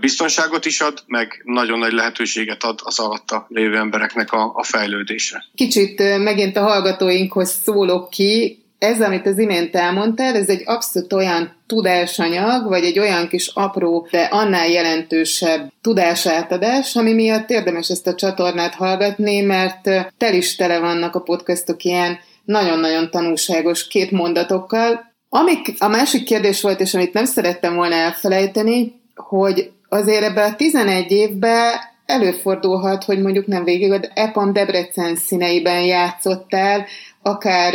biztonságot 0.00 0.64
is 0.64 0.80
ad, 0.80 1.02
meg 1.06 1.42
nagyon 1.44 1.78
nagy 1.78 1.92
lehetőséget 1.92 2.62
ad 2.62 2.80
az 2.82 2.98
alatta 2.98 3.46
lévő 3.48 3.76
embereknek 3.76 4.32
a, 4.32 4.52
a 4.54 4.62
fejlődésre. 4.62 5.44
Kicsit 5.54 6.18
megint 6.18 6.56
a 6.56 6.62
hallgatóinkhoz 6.62 7.50
szólok 7.50 8.10
ki, 8.10 8.62
ez, 8.82 9.00
amit 9.00 9.26
az 9.26 9.38
imént 9.38 9.76
elmondtál, 9.76 10.34
ez 10.34 10.48
egy 10.48 10.62
abszolút 10.64 11.12
olyan 11.12 11.54
tudásanyag, 11.66 12.68
vagy 12.68 12.84
egy 12.84 12.98
olyan 12.98 13.28
kis 13.28 13.50
apró, 13.54 14.08
de 14.10 14.22
annál 14.22 14.68
jelentősebb 14.68 15.72
tudásátadás, 15.80 16.96
ami 16.96 17.12
miatt 17.12 17.50
érdemes 17.50 17.88
ezt 17.88 18.06
a 18.06 18.14
csatornát 18.14 18.74
hallgatni, 18.74 19.40
mert 19.40 19.82
tel 20.18 20.34
is 20.34 20.56
tele 20.56 20.78
vannak 20.78 21.14
a 21.14 21.20
podcastok 21.20 21.84
ilyen 21.84 22.18
nagyon-nagyon 22.44 23.10
tanulságos 23.10 23.86
két 23.86 24.10
mondatokkal, 24.10 25.11
Amik 25.34 25.74
a 25.78 25.88
másik 25.88 26.24
kérdés 26.24 26.62
volt, 26.62 26.80
és 26.80 26.94
amit 26.94 27.12
nem 27.12 27.24
szerettem 27.24 27.74
volna 27.74 27.94
elfelejteni, 27.94 29.00
hogy 29.14 29.70
azért 29.88 30.22
ebbe 30.22 30.44
a 30.44 30.54
11 30.56 31.10
évben 31.10 31.72
előfordulhat, 32.06 33.04
hogy 33.04 33.22
mondjuk 33.22 33.46
nem 33.46 33.64
végig 33.64 33.92
az 33.92 34.10
EPAM 34.14 34.52
Debrecen 34.52 35.16
színeiben 35.16 35.84
játszottál, 35.84 36.86
akár 37.22 37.74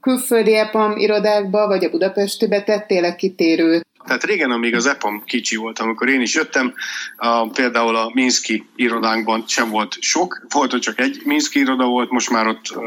külföldi 0.00 0.54
EPAM 0.54 0.96
irodákba, 0.96 1.66
vagy 1.66 1.84
a 1.84 1.90
Budapestibe 1.90 2.62
tettél 2.62 3.14
kitérőt. 3.14 3.86
Tehát 4.06 4.24
régen, 4.24 4.50
amíg 4.50 4.74
az 4.74 4.86
EPAM 4.86 5.22
kicsi 5.26 5.56
volt, 5.56 5.78
amikor 5.78 6.08
én 6.08 6.20
is 6.20 6.34
jöttem, 6.34 6.74
a, 7.16 7.48
például 7.48 7.96
a 7.96 8.10
Minszki 8.14 8.66
irodánkban 8.76 9.44
sem 9.46 9.70
volt 9.70 9.96
sok, 10.00 10.46
volt 10.48 10.70
hogy 10.70 10.80
csak 10.80 11.00
egy 11.00 11.20
Minszki 11.24 11.58
iroda 11.58 11.86
volt, 11.86 12.10
most 12.10 12.30
már 12.30 12.46
ott 12.46 12.78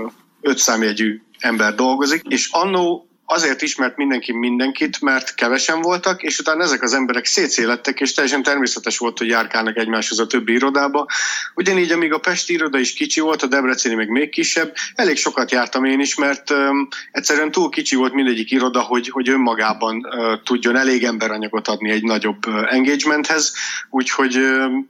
öt 0.42 0.58
számjegyű 0.58 1.22
ember 1.40 1.76
dolgozik, 1.76 2.22
és 2.28 2.50
annó 2.52 3.08
azért 3.34 3.62
ismert 3.62 3.98
mindenki 3.98 4.32
mindenkit, 4.32 5.02
mert 5.02 5.36
kevesen 5.36 5.82
voltak, 5.82 6.22
és 6.22 6.40
utána 6.40 6.64
ezek 6.64 6.82
az 6.82 6.94
emberek 6.94 7.26
szétszélettek, 7.26 8.00
és 8.00 8.14
teljesen 8.14 8.44
természetes 8.44 8.98
volt, 8.98 9.18
hogy 9.18 9.28
járkálnak 9.28 9.78
egymáshoz 9.78 10.20
a 10.20 10.28
többi 10.28 10.54
irodába. 10.54 11.08
Ugyanígy, 11.56 11.92
amíg 11.92 12.14
a 12.14 12.20
Pesti 12.20 12.54
iroda 12.54 12.80
is 12.80 12.94
kicsi 12.94 13.20
volt, 13.20 13.42
a 13.42 13.48
Debreceni 13.48 13.96
még 13.96 14.08
még 14.08 14.30
kisebb, 14.30 14.74
elég 14.96 15.18
sokat 15.18 15.52
jártam 15.52 15.86
én 15.86 16.00
is, 16.00 16.16
mert 16.16 16.50
um, 16.50 16.88
egyszerűen 17.12 17.52
túl 17.52 17.70
kicsi 17.70 17.96
volt 17.96 18.14
mindegyik 18.14 18.52
iroda, 18.52 18.82
hogy, 18.82 19.10
hogy 19.10 19.30
önmagában 19.30 19.96
uh, 19.96 20.42
tudjon 20.44 20.76
elég 20.76 21.04
emberanyagot 21.04 21.68
adni 21.68 21.90
egy 21.90 22.04
nagyobb 22.04 22.48
uh, 22.48 22.74
engagementhez, 22.74 23.54
úgyhogy 23.90 24.36
um, 24.36 24.88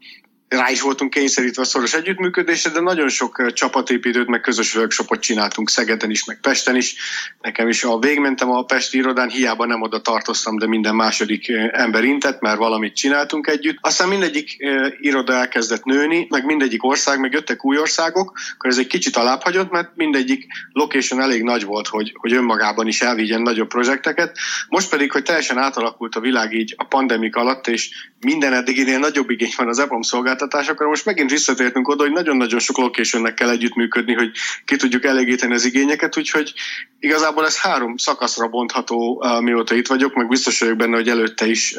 rá 0.58 0.70
is 0.70 0.82
voltunk 0.82 1.12
kényszerítve 1.12 1.62
a 1.62 1.66
szoros 1.66 1.94
együttműködésre, 1.94 2.70
de 2.72 2.80
nagyon 2.80 3.10
sok 3.10 3.54
csapatépítőt, 3.54 4.28
meg 4.28 4.42
közös 4.42 4.76
workshopot 4.76 5.20
csináltunk 5.20 5.70
Szegeden 5.70 6.10
is, 6.10 6.26
meg 6.26 6.40
Pesten 6.40 6.76
is. 6.76 6.96
Nekem 7.42 7.68
is, 7.68 7.84
a 7.84 8.00
végmentem 8.00 8.52
a 8.52 8.64
Pesti 8.64 8.98
irodán, 8.98 9.30
hiába 9.30 9.66
nem 9.66 9.82
oda 9.82 10.02
tartoztam, 10.02 10.58
de 10.58 10.68
minden 10.68 10.96
második 10.96 11.50
ember 11.72 12.04
intett, 12.04 12.42
mert 12.42 12.58
valamit 12.58 12.96
csináltunk 12.96 13.48
együtt. 13.48 13.78
Aztán 13.82 14.08
mindegyik 14.08 14.58
iroda 15.00 15.34
elkezdett 15.34 15.84
nőni, 15.84 16.28
meg 16.30 16.46
mindegyik 16.46 16.84
ország, 16.84 17.20
meg 17.20 17.32
jöttek 17.32 17.66
új 17.66 17.78
országok, 17.78 18.34
akkor 18.54 18.70
ez 18.70 18.78
egy 18.78 18.88
kicsit 18.88 19.16
alábbhagyott, 19.16 19.72
mert 19.72 19.90
mindegyik 19.96 20.46
location 20.72 21.22
elég 21.22 21.44
nagy 21.44 21.66
volt, 21.66 21.88
hogy, 21.88 22.16
hogy 22.20 22.34
önmagában 22.34 22.88
is 22.88 23.02
elvigyen 23.02 23.42
nagyobb 23.42 23.68
projekteket. 23.68 24.38
Most 24.70 24.90
pedig, 24.90 25.12
hogy 25.12 25.24
teljesen 25.24 25.58
átalakult 25.58 26.16
a 26.16 26.20
világ 26.20 26.54
így 26.54 26.74
a 26.78 26.84
pandemik 26.84 27.36
alatt, 27.36 27.68
és 27.68 28.10
minden 28.20 28.54
eddiginél 28.54 29.00
nagyobb 29.00 29.30
igény 29.30 29.54
van 29.58 29.68
az 29.68 29.80
EPAM 29.80 30.02
szolgáltatásokra. 30.44 30.88
Most 30.88 31.06
megint 31.06 31.30
visszatértünk 31.30 31.88
oda, 31.88 32.04
hogy 32.04 32.12
nagyon-nagyon 32.12 32.60
sok 32.60 32.78
locationnek 32.78 33.34
kell 33.34 33.50
együttműködni, 33.50 34.14
hogy 34.14 34.32
ki 34.66 34.76
tudjuk 34.76 35.06
elégíteni 35.06 35.54
az 35.54 35.66
igényeket, 35.66 36.18
úgyhogy 36.18 36.54
igazából 37.00 37.46
ez 37.46 37.60
három 37.60 37.98
szakaszra 37.98 38.48
bontható, 38.48 39.26
mióta 39.40 39.76
itt 39.76 39.88
vagyok, 39.88 40.14
meg 40.14 40.28
biztos 40.28 40.60
vagyok 40.60 40.78
benne, 40.78 40.96
hogy 40.96 41.10
előtte 41.10 41.46
is 41.46 41.76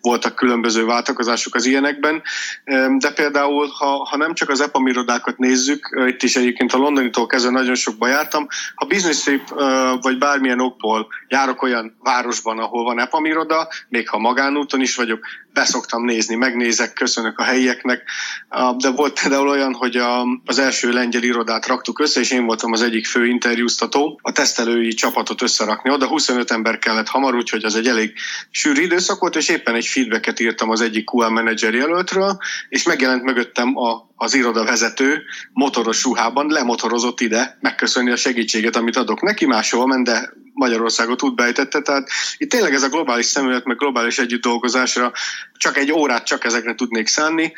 voltak 0.00 0.34
különböző 0.34 0.84
váltakozások 0.84 1.54
az 1.54 1.66
ilyenekben, 1.66 2.22
de 2.98 3.12
például, 3.14 3.68
ha, 3.78 4.04
ha 4.04 4.16
nem 4.16 4.34
csak 4.34 4.48
az 4.48 4.60
EPAM 4.60 4.86
irodákat 4.86 5.38
nézzük, 5.38 6.04
itt 6.06 6.22
is 6.22 6.36
egyébként 6.36 6.72
a 6.72 6.76
londonitól 6.76 7.26
kezdve 7.26 7.50
nagyon 7.50 7.74
sokba 7.74 8.08
jártam, 8.08 8.46
ha 8.74 8.86
business 8.86 9.22
trip 9.22 9.48
vagy 10.00 10.18
bármilyen 10.18 10.60
okból 10.60 11.06
járok 11.28 11.62
olyan 11.62 11.96
városban, 12.02 12.58
ahol 12.58 12.84
van 12.84 13.00
EPAM 13.00 13.24
iroda, 13.24 13.68
még 13.88 14.08
ha 14.08 14.18
magánúton 14.18 14.80
is 14.80 14.96
vagyok, 14.96 15.26
beszoktam 15.54 16.04
nézni, 16.04 16.34
megnézek, 16.34 16.92
köszönök 16.92 17.38
a 17.38 17.42
helyieknek, 17.42 18.02
de 18.76 18.90
volt 18.90 19.20
például 19.20 19.48
olyan, 19.48 19.74
hogy 19.74 19.96
a, 19.96 20.22
az 20.44 20.58
első 20.58 20.90
lengyel 20.90 21.22
irodát 21.22 21.66
raktuk 21.66 21.98
össze, 21.98 22.20
és 22.20 22.30
én 22.30 22.44
voltam 22.44 22.72
az 22.72 22.82
egyik 22.82 23.06
fő 23.06 23.26
interjúztató, 23.26 24.18
a 24.22 24.32
tesztelői 24.32 24.94
csapatot 24.94 25.42
összerakni 25.42 25.90
oda, 25.90 26.06
25 26.06 26.50
ember 26.50 26.78
kellett 26.78 27.08
hamar, 27.08 27.34
úgyhogy 27.34 27.64
az 27.64 27.74
egy 27.74 27.86
elég 27.86 28.12
sűrű 28.50 28.82
időszak 28.82 29.20
volt, 29.20 29.36
és 29.36 29.48
éppen 29.48 29.74
egy 29.74 29.86
feedbacket 29.86 30.40
írtam 30.40 30.70
az 30.70 30.80
egyik 30.80 31.10
QA 31.12 31.30
menedzser 31.30 31.74
jelöltről, 31.74 32.38
és 32.68 32.82
megjelent 32.82 33.22
mögöttem 33.22 33.76
a, 33.76 34.08
az 34.16 34.34
iroda 34.34 34.64
vezető 34.64 35.22
motoros 35.52 36.04
ruhában, 36.04 36.46
lemotorozott 36.48 37.20
ide, 37.20 37.58
megköszönni 37.60 38.10
a 38.10 38.16
segítséget, 38.16 38.76
amit 38.76 38.96
adok 38.96 39.22
neki, 39.22 39.46
máshol 39.46 39.86
ment, 39.86 40.06
de 40.06 40.32
Magyarországot 40.54 41.22
úgy 41.22 41.34
bejtette, 41.34 41.80
tehát 41.80 42.08
itt 42.36 42.50
tényleg 42.50 42.74
ez 42.74 42.82
a 42.82 42.88
globális 42.88 43.26
szemlélet, 43.26 43.64
meg 43.64 43.76
globális 43.76 44.18
együtt 44.18 44.42
dolgozásra 44.42 45.12
csak 45.56 45.76
egy 45.76 45.92
órát 45.92 46.26
csak 46.26 46.44
ezekre 46.44 46.74
tudnék 46.74 47.06
szánni. 47.06 47.52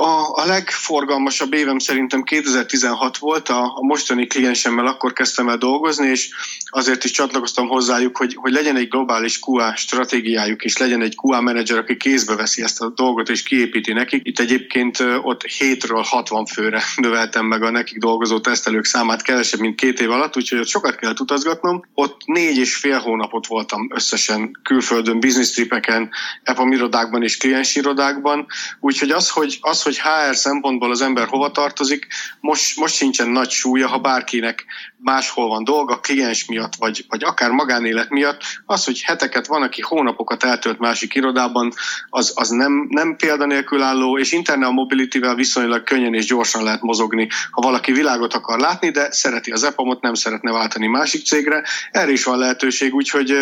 A, 0.00 0.40
a 0.42 0.46
legforgalmasabb 0.46 1.52
évem 1.52 1.78
szerintem 1.78 2.22
2016 2.22 3.18
volt, 3.18 3.48
a, 3.48 3.62
a 3.62 3.82
mostani 3.82 4.26
kliensemmel 4.26 4.86
akkor 4.86 5.12
kezdtem 5.12 5.48
el 5.48 5.56
dolgozni, 5.56 6.08
és 6.08 6.30
azért 6.64 7.04
is 7.04 7.10
csatlakoztam 7.10 7.68
hozzájuk, 7.68 8.16
hogy, 8.16 8.34
hogy 8.34 8.52
legyen 8.52 8.76
egy 8.76 8.88
globális 8.88 9.38
QA 9.46 9.76
stratégiájuk, 9.76 10.64
és 10.64 10.76
legyen 10.76 11.02
egy 11.02 11.14
QA 11.22 11.40
menedzser, 11.40 11.78
aki 11.78 11.96
kézbe 11.96 12.34
veszi 12.36 12.62
ezt 12.62 12.80
a 12.80 12.88
dolgot, 12.88 13.28
és 13.28 13.42
kiépíti 13.42 13.92
nekik. 13.92 14.26
Itt 14.26 14.38
egyébként 14.38 14.98
ott 15.22 15.42
7-ről 15.58 16.04
60 16.08 16.46
főre 16.46 16.82
növeltem 16.96 17.46
meg 17.46 17.62
a 17.62 17.70
nekik 17.70 17.98
dolgozó 17.98 18.40
tesztelők 18.40 18.84
számát 18.84 19.22
kevesebb, 19.22 19.60
mint 19.60 19.80
két 19.80 20.00
év 20.00 20.10
alatt, 20.10 20.36
úgyhogy 20.36 20.58
ott 20.58 20.66
sokat 20.66 20.96
kell 20.96 21.14
utazgatnom. 21.20 21.84
Ott 21.94 22.16
négy 22.24 22.56
és 22.56 22.76
fél 22.76 22.98
hónapot 22.98 23.46
voltam 23.46 23.88
összesen 23.94 24.58
külföldön, 24.62 25.20
business 25.20 25.50
tripeken, 25.50 26.10
EPAM 26.42 26.72
irodákban 26.72 27.22
és 27.22 27.36
kliens 27.36 27.76
irodákban, 27.76 28.46
úgyhogy 28.80 29.10
az, 29.10 29.28
hogy, 29.28 29.58
az, 29.60 29.86
hogy 29.88 29.98
HR 29.98 30.36
szempontból 30.36 30.90
az 30.90 31.00
ember 31.00 31.26
hova 31.26 31.50
tartozik, 31.50 32.06
most, 32.40 32.76
most 32.76 32.94
sincsen 32.94 33.28
nagy 33.28 33.50
súlya, 33.50 33.88
ha 33.88 33.98
bárkinek 33.98 34.64
máshol 35.00 35.48
van 35.48 35.64
dolga, 35.64 36.00
kliens 36.00 36.46
miatt, 36.46 36.74
vagy, 36.74 37.04
vagy 37.08 37.24
akár 37.24 37.50
magánélet 37.50 38.10
miatt, 38.10 38.40
az, 38.66 38.84
hogy 38.84 39.02
heteket 39.02 39.46
van, 39.46 39.62
aki 39.62 39.80
hónapokat 39.80 40.44
eltölt 40.44 40.78
másik 40.78 41.14
irodában, 41.14 41.72
az, 42.10 42.32
az 42.34 42.48
nem, 42.48 42.86
nem 42.88 43.16
példanélkül 43.16 43.82
álló, 43.82 44.18
és 44.18 44.32
Internal 44.32 44.72
Mobility-vel 44.72 45.34
viszonylag 45.34 45.82
könnyen 45.82 46.14
és 46.14 46.26
gyorsan 46.26 46.62
lehet 46.62 46.82
mozogni, 46.82 47.28
ha 47.50 47.60
valaki 47.60 47.92
világot 47.92 48.34
akar 48.34 48.58
látni, 48.58 48.90
de 48.90 49.12
szereti 49.12 49.50
az 49.50 49.64
EPAM-ot, 49.64 50.00
nem 50.00 50.14
szeretne 50.14 50.52
váltani 50.52 50.86
másik 50.86 51.26
cégre, 51.26 51.62
erre 51.90 52.10
is 52.10 52.24
van 52.24 52.38
lehetőség, 52.38 52.94
úgyhogy 52.94 53.34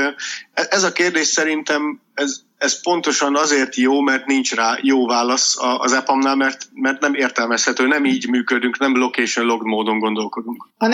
ez 0.53 0.83
a 0.83 0.93
kérdés 0.93 1.27
szerintem 1.27 2.01
ez, 2.17 2.41
ez 2.59 2.83
pontosan 2.83 3.37
azért 3.37 3.75
jó, 3.75 4.01
mert 4.01 4.27
nincs 4.27 4.55
rá 4.55 4.79
jó 4.83 5.07
válasz 5.07 5.57
az 5.79 5.93
EPAM-nál, 5.93 6.37
mert, 6.37 6.69
mert 6.75 7.01
nem 7.01 7.15
értelmezhető, 7.15 7.87
nem 7.87 8.05
így 8.05 8.29
működünk, 8.29 8.79
nem 8.79 8.97
location 8.97 9.47
log 9.47 9.63
módon 9.63 9.99
gondolkodunk. 9.99 10.69
A 10.79 10.87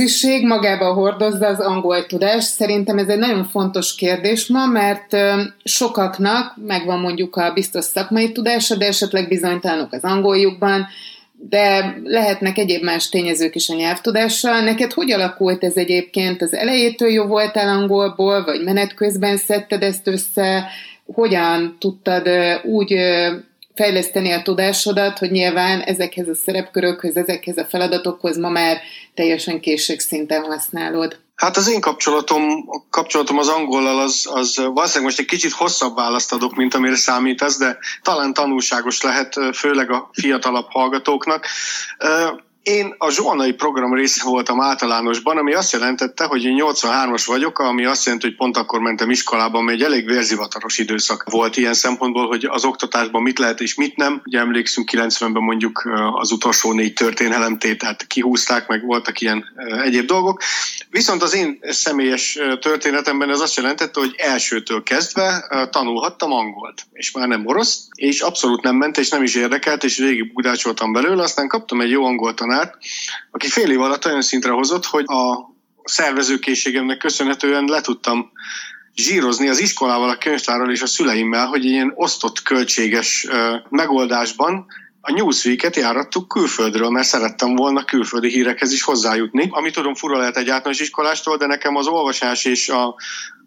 nemzetköziség 0.00 0.46
magába 0.46 0.92
hordozza 0.92 1.46
az 1.46 1.60
angol 1.60 2.06
tudás. 2.06 2.44
Szerintem 2.44 2.98
ez 2.98 3.08
egy 3.08 3.18
nagyon 3.18 3.44
fontos 3.44 3.94
kérdés 3.94 4.46
ma, 4.46 4.66
mert 4.66 5.16
sokaknak 5.64 6.54
megvan 6.66 7.00
mondjuk 7.00 7.36
a 7.36 7.52
biztos 7.52 7.84
szakmai 7.84 8.32
tudása, 8.32 8.76
de 8.76 8.86
esetleg 8.86 9.28
bizonytalanok 9.28 9.92
az 9.92 10.02
angoljukban, 10.02 10.86
de 11.32 11.96
lehetnek 12.04 12.58
egyéb 12.58 12.82
más 12.82 13.08
tényezők 13.08 13.54
is 13.54 13.68
a 13.68 13.74
nyelvtudással. 13.74 14.60
Neked 14.60 14.92
hogy 14.92 15.12
alakult 15.12 15.64
ez 15.64 15.76
egyébként? 15.76 16.42
Az 16.42 16.54
elejétől 16.54 17.08
jó 17.08 17.24
voltál 17.24 17.68
angolból, 17.68 18.44
vagy 18.44 18.62
menet 18.64 18.94
közben 18.94 19.36
szedted 19.36 19.82
ezt 19.82 20.06
össze? 20.06 20.68
hogyan 21.14 21.76
tudtad 21.78 22.28
úgy 22.62 22.94
fejleszteni 23.80 24.32
a 24.32 24.42
tudásodat, 24.42 25.18
hogy 25.18 25.30
nyilván 25.30 25.80
ezekhez 25.80 26.28
a 26.28 26.34
szerepkörökhöz, 26.34 27.16
ezekhez 27.16 27.56
a 27.56 27.66
feladatokhoz 27.70 28.38
ma 28.38 28.48
már 28.48 28.80
teljesen 29.14 29.60
készségszinten 29.60 30.42
használod. 30.42 31.18
Hát 31.34 31.56
az 31.56 31.70
én 31.70 31.80
kapcsolatom, 31.80 32.42
kapcsolatom 32.90 33.38
az 33.38 33.48
angollal 33.48 34.00
az, 34.00 34.28
az 34.32 34.56
valószínűleg 34.56 35.02
most 35.02 35.18
egy 35.18 35.26
kicsit 35.26 35.52
hosszabb 35.52 35.94
választ 35.94 36.32
adok, 36.32 36.54
mint 36.54 36.74
amire 36.74 36.96
számítasz, 36.96 37.58
de 37.58 37.78
talán 38.02 38.34
tanulságos 38.34 39.02
lehet, 39.02 39.34
főleg 39.54 39.90
a 39.90 40.10
fiatalabb 40.12 40.66
hallgatóknak. 40.68 41.46
Én 42.62 42.94
a 42.98 43.10
zsolnai 43.10 43.52
program 43.52 43.94
része 43.94 44.24
voltam 44.24 44.60
általánosban, 44.60 45.36
ami 45.36 45.54
azt 45.54 45.72
jelentette, 45.72 46.24
hogy 46.24 46.44
én 46.44 46.62
83-as 46.62 47.22
vagyok, 47.26 47.58
ami 47.58 47.84
azt 47.84 48.04
jelenti, 48.04 48.26
hogy 48.26 48.36
pont 48.36 48.56
akkor 48.56 48.80
mentem 48.80 49.10
iskolába, 49.10 49.58
ami 49.58 49.72
egy 49.72 49.82
elég 49.82 50.06
vérzivataros 50.06 50.78
időszak 50.78 51.24
volt 51.30 51.56
ilyen 51.56 51.74
szempontból, 51.74 52.26
hogy 52.26 52.44
az 52.44 52.64
oktatásban 52.64 53.22
mit 53.22 53.38
lehet 53.38 53.60
és 53.60 53.74
mit 53.74 53.96
nem. 53.96 54.22
Ugye 54.24 54.38
emlékszünk 54.38 54.90
90-ben 54.92 55.42
mondjuk 55.42 55.88
az 56.12 56.30
utolsó 56.30 56.72
négy 56.72 56.92
történelemtételt 56.92 58.06
kihúzták, 58.06 58.68
meg 58.68 58.84
voltak 58.84 59.20
ilyen 59.20 59.44
egyéb 59.82 60.06
dolgok. 60.06 60.42
Viszont 60.90 61.22
az 61.22 61.34
én 61.34 61.58
személyes 61.62 62.38
történetemben 62.60 63.30
ez 63.30 63.40
azt 63.40 63.56
jelentette, 63.56 64.00
hogy 64.00 64.14
elsőtől 64.16 64.82
kezdve 64.82 65.46
tanulhattam 65.70 66.32
angolt, 66.32 66.86
és 66.92 67.12
már 67.12 67.28
nem 67.28 67.46
orosz, 67.46 67.86
és 67.94 68.20
abszolút 68.20 68.62
nem 68.62 68.76
ment, 68.76 68.98
és 68.98 69.08
nem 69.08 69.22
is 69.22 69.34
érdekelt, 69.34 69.84
és 69.84 69.98
végig 69.98 70.32
budácsoltam 70.32 70.92
belőle, 70.92 71.22
aztán 71.22 71.48
kaptam 71.48 71.80
egy 71.80 71.90
jó 71.90 72.04
angol 72.04 72.34
tanárt, 72.50 72.74
aki 73.30 73.48
fél 73.48 73.70
év 73.70 73.80
alatt 73.80 74.06
olyan 74.06 74.22
szintre 74.22 74.50
hozott, 74.50 74.84
hogy 74.84 75.04
a 75.06 75.48
szervezőkészségemnek 75.84 76.98
köszönhetően 76.98 77.64
le 77.64 77.80
tudtam 77.80 78.32
zsírozni 78.94 79.48
az 79.48 79.60
iskolával, 79.60 80.08
a 80.08 80.18
könyvtárral 80.18 80.70
és 80.70 80.82
a 80.82 80.86
szüleimmel, 80.86 81.46
hogy 81.46 81.64
ilyen 81.64 81.92
osztott 81.94 82.42
költséges 82.42 83.26
megoldásban 83.68 84.66
a 85.00 85.12
Newsweek-et 85.12 85.76
járattuk 85.76 86.28
külföldről, 86.28 86.90
mert 86.90 87.06
szerettem 87.06 87.54
volna 87.54 87.84
külföldi 87.84 88.28
hírekhez 88.28 88.72
is 88.72 88.82
hozzájutni. 88.82 89.48
Ami 89.50 89.70
tudom, 89.70 89.94
fura 89.94 90.18
lehet 90.18 90.36
egy 90.36 90.48
általános 90.48 90.80
iskolástól, 90.80 91.36
de 91.36 91.46
nekem 91.46 91.76
az 91.76 91.86
olvasás 91.86 92.44
és 92.44 92.68
a, 92.68 92.94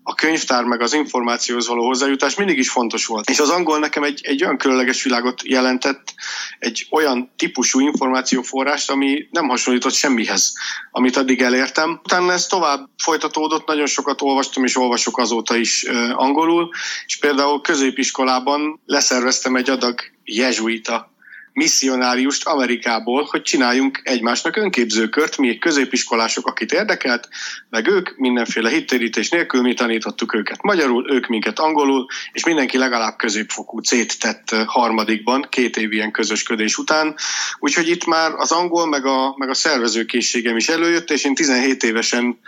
a 0.03 0.15
könyvtár 0.15 0.63
meg 0.63 0.81
az 0.81 0.93
információhoz 0.93 1.67
való 1.67 1.86
hozzájutás 1.86 2.36
mindig 2.36 2.57
is 2.57 2.69
fontos 2.69 3.05
volt. 3.05 3.29
És 3.29 3.39
az 3.39 3.50
angol 3.50 3.79
nekem 3.79 4.03
egy, 4.03 4.19
egy 4.24 4.43
olyan 4.43 4.57
különleges 4.57 5.03
világot 5.03 5.41
jelentett, 5.43 6.13
egy 6.60 6.88
olyan 6.91 7.31
típusú 7.38 7.79
információforrást, 7.79 8.89
ami 8.89 9.27
nem 9.31 9.48
hasonlított 9.48 9.93
semmihez, 9.93 10.53
amit 10.91 11.15
addig 11.15 11.41
elértem. 11.41 12.00
Utána 12.03 12.31
ez 12.31 12.45
tovább 12.45 12.89
folytatódott, 12.98 13.67
nagyon 13.67 13.88
sokat 13.88 14.22
olvastam 14.22 14.63
és 14.63 14.77
olvasok 14.77 15.17
azóta 15.17 15.55
is 15.55 15.83
angolul, 16.13 16.69
és 17.05 17.17
például 17.17 17.62
középiskolában 17.62 18.81
leszerveztem 18.86 19.55
egy 19.55 19.69
adag 19.69 20.00
jezsuita 20.24 21.12
misszionáriust 21.53 22.48
Amerikából, 22.48 23.27
hogy 23.29 23.41
csináljunk 23.41 24.01
egymásnak 24.03 24.55
önképzőkört, 24.55 25.38
mi 25.38 25.57
középiskolások, 25.57 26.48
akit 26.48 26.72
érdekelt, 26.72 27.29
meg 27.69 27.88
ők 27.88 28.17
mindenféle 28.17 28.69
hittérítés 28.69 29.29
nélkül 29.29 29.62
mi 29.62 29.74
tanítottuk 29.74 30.33
őket 30.33 30.62
magyarul, 30.62 31.13
ők 31.13 31.27
minket 31.27 31.60
angolul, 31.60 32.05
és 32.31 32.45
mindenki 32.45 32.77
legalább 32.77 33.17
középfokú 33.17 33.79
C-t 33.79 34.19
tett 34.19 34.50
harmadikban, 34.65 35.45
két 35.50 35.77
év 35.77 35.91
ilyen 35.91 36.12
közösködés 36.12 36.77
után. 36.77 37.15
Úgyhogy 37.60 37.89
itt 37.89 38.05
már 38.05 38.31
az 38.31 38.51
angol 38.51 38.88
meg 38.88 39.05
a, 39.05 39.36
meg 39.38 39.50
a 39.50 39.53
szervezőkészségem 39.53 40.57
is 40.57 40.69
előjött, 40.69 41.12
és 41.12 41.24
én 41.24 41.36
17 41.36 41.83
évesen 41.83 42.39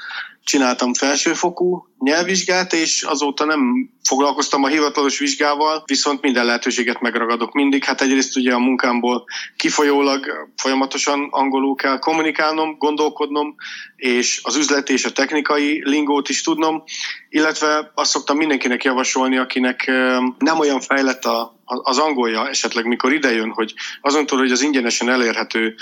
csináltam 0.45 0.93
felsőfokú 0.93 1.87
nyelvvizsgát, 1.99 2.73
és 2.73 3.03
azóta 3.03 3.45
nem 3.45 3.89
foglalkoztam 4.03 4.63
a 4.63 4.67
hivatalos 4.67 5.19
vizsgával, 5.19 5.83
viszont 5.85 6.21
minden 6.21 6.45
lehetőséget 6.45 7.01
megragadok 7.01 7.53
mindig. 7.53 7.83
Hát 7.83 8.01
egyrészt 8.01 8.37
ugye 8.37 8.53
a 8.53 8.59
munkámból 8.59 9.25
kifolyólag 9.55 10.49
folyamatosan 10.55 11.27
angolul 11.31 11.75
kell 11.75 11.99
kommunikálnom, 11.99 12.77
gondolkodnom, 12.77 13.55
és 13.95 14.39
az 14.43 14.55
üzleti 14.55 14.93
és 14.93 15.05
a 15.05 15.11
technikai 15.11 15.81
lingót 15.89 16.29
is 16.29 16.41
tudnom, 16.41 16.83
illetve 17.29 17.91
azt 17.95 18.11
szoktam 18.11 18.37
mindenkinek 18.37 18.83
javasolni, 18.83 19.37
akinek 19.37 19.85
nem 20.37 20.59
olyan 20.59 20.81
fejlett 20.81 21.25
a, 21.25 21.59
az 21.65 21.97
angolja 21.97 22.47
esetleg, 22.47 22.85
mikor 22.85 23.13
idejön, 23.13 23.49
hogy 23.49 23.73
azon 24.01 24.25
túl, 24.25 24.39
hogy 24.39 24.51
az 24.51 24.61
ingyenesen 24.61 25.09
elérhető 25.09 25.75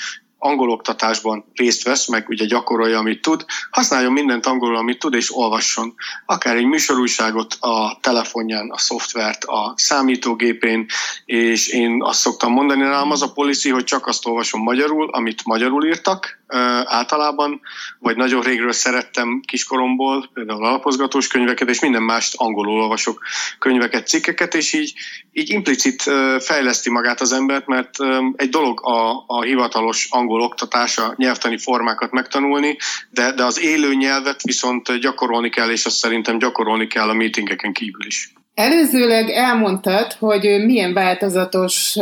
angol 0.44 0.70
oktatásban 0.70 1.46
részt 1.54 1.84
vesz, 1.84 2.08
meg 2.08 2.30
ugye 2.30 2.46
gyakorolja, 2.46 2.98
amit 2.98 3.22
tud, 3.22 3.46
használjon 3.72 4.12
mindent 4.12 4.46
angolul, 4.46 4.76
amit 4.76 5.00
tud, 5.00 5.14
és 5.14 5.36
olvasson. 5.36 5.94
Akár 6.26 6.56
egy 6.56 6.66
műsorújságot 6.66 7.58
a 7.60 7.98
telefonján, 8.02 8.70
a 8.70 8.78
szoftvert, 8.78 9.44
a 9.44 9.74
számítógépén, 9.76 10.86
és 11.26 11.68
én 11.68 12.04
azt 12.04 12.20
szoktam 12.20 12.52
mondani 12.52 12.82
rám, 12.82 13.12
az 13.12 13.22
a 13.22 13.32
policy, 13.32 13.70
hogy 13.70 13.84
csak 13.84 14.08
azt 14.08 14.26
olvasom 14.26 14.62
magyarul, 14.62 15.10
amit 15.12 15.46
magyarul 15.46 15.86
írtak, 15.86 16.43
általában, 16.86 17.62
vagy 18.00 18.16
nagyon 18.16 18.42
régről 18.42 18.72
szerettem 18.72 19.42
kiskoromból, 19.48 20.30
például 20.34 20.66
alapozgatós 20.66 21.28
könyveket, 21.28 21.70
és 21.70 21.80
minden 21.80 22.04
mást 22.04 22.34
angolul 22.36 22.82
olvasok 22.82 23.22
könyveket, 23.60 24.08
cikkeket, 24.08 24.54
és 24.54 24.74
így, 24.74 24.94
így 25.32 25.50
implicit 25.50 26.04
fejleszti 26.40 26.90
magát 26.90 27.22
az 27.22 27.32
embert, 27.32 27.68
mert 27.68 27.98
egy 28.36 28.50
dolog 28.50 28.86
a, 28.86 29.24
a 29.28 29.42
hivatalos 29.42 30.08
angol 30.10 30.42
oktatása, 30.42 31.14
nyelvtani 31.18 31.58
formákat 31.58 32.12
megtanulni, 32.12 32.78
de, 33.10 33.32
de 33.32 33.44
az 33.44 33.60
élő 33.60 33.94
nyelvet 33.94 34.42
viszont 34.42 35.00
gyakorolni 35.00 35.50
kell, 35.50 35.70
és 35.70 35.86
azt 35.86 35.96
szerintem 35.96 36.38
gyakorolni 36.38 36.88
kell 36.88 37.10
a 37.10 37.14
meetingeken 37.14 37.74
kívül 37.74 38.06
is. 38.06 38.34
Előzőleg 38.56 39.30
elmondtad, 39.30 40.14
hogy 40.14 40.64
milyen 40.66 40.94
változatos 40.94 41.96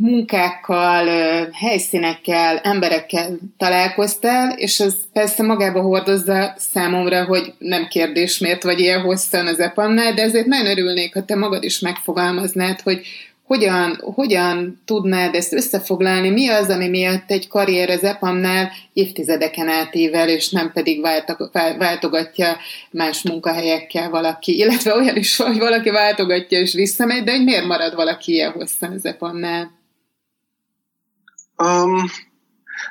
munkákkal, 0.00 1.06
helyszínekkel, 1.52 2.56
emberekkel 2.56 3.38
találkoztál, 3.56 4.50
és 4.50 4.80
ez 4.80 4.94
persze 5.12 5.42
magába 5.42 5.80
hordozza 5.80 6.54
számomra, 6.56 7.24
hogy 7.24 7.52
nem 7.58 7.86
kérdés, 7.86 8.38
miért 8.38 8.62
vagy 8.62 8.78
ilyen 8.80 9.00
hosszan 9.00 9.46
az 9.46 9.60
EPAM-nál, 9.60 10.14
de 10.14 10.22
ezért 10.22 10.46
nagyon 10.46 10.66
örülnék, 10.66 11.14
ha 11.14 11.24
te 11.24 11.36
magad 11.36 11.64
is 11.64 11.78
megfogalmaznád, 11.78 12.80
hogy 12.80 13.00
hogyan, 13.48 14.00
hogyan 14.14 14.82
tudnád 14.84 15.34
ezt 15.34 15.52
összefoglalni? 15.52 16.30
Mi 16.30 16.48
az, 16.48 16.68
ami 16.68 16.88
miatt 16.88 17.30
egy 17.30 17.48
karrier 17.48 17.90
az 17.90 18.04
EPAM-nál 18.04 18.70
évtizedeken 18.92 19.68
átível, 19.68 20.28
és 20.28 20.50
nem 20.50 20.72
pedig 20.72 21.00
váltogatja 21.78 22.56
más 22.90 23.22
munkahelyekkel 23.22 24.10
valaki, 24.10 24.56
illetve 24.56 24.94
olyan 24.94 25.16
is, 25.16 25.36
hogy 25.36 25.58
valaki 25.58 25.90
váltogatja 25.90 26.58
és 26.58 26.72
visszamegy, 26.72 27.24
de 27.24 27.30
hogy 27.30 27.44
miért 27.44 27.66
marad 27.66 27.94
valaki 27.94 28.32
ilyen 28.32 28.52
hosszan 28.52 28.92
az 28.92 29.04
EPAM-nál? 29.04 29.70
Um, 31.56 32.04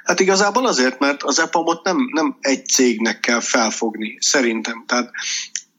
hát 0.04 0.20
igazából 0.20 0.66
azért, 0.66 1.00
mert 1.00 1.24
az 1.24 1.40
EPAM-ot 1.40 1.84
nem, 1.84 1.98
nem 2.14 2.38
egy 2.42 2.66
cégnek 2.66 3.20
kell 3.20 3.42
felfogni, 3.42 4.18
szerintem. 4.20 4.84
Tehát 4.88 5.12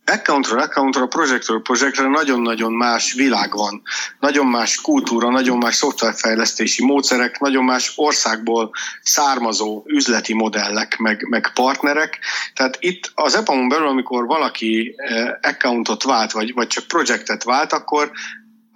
accountról 0.09 0.61
accountra, 0.61 1.07
projektről 1.07 1.63
projektre 1.63 2.09
nagyon-nagyon 2.09 2.73
más 2.73 3.13
világ 3.13 3.53
van, 3.53 3.83
nagyon 4.21 4.47
más 4.47 4.81
kultúra, 4.81 5.31
nagyon 5.31 5.59
más 5.59 5.75
szoftverfejlesztési 5.75 6.85
módszerek, 6.85 7.41
nagyon 7.41 7.65
más 7.65 7.93
országból 7.97 8.71
származó 9.03 9.83
üzleti 9.87 10.35
modellek, 10.35 10.97
meg, 10.97 11.27
meg 11.29 11.51
partnerek. 11.55 12.19
Tehát 12.55 12.77
itt 12.81 13.11
az 13.15 13.35
EPAM-on 13.35 13.69
belül, 13.69 13.87
amikor 13.87 14.27
valaki 14.27 14.95
eh, 14.97 15.29
accountot 15.43 16.03
vált, 16.03 16.33
vagy, 16.33 16.55
vagy 16.55 16.67
csak 16.67 16.87
projektet 16.87 17.45
vált, 17.45 17.73
akkor 17.73 18.11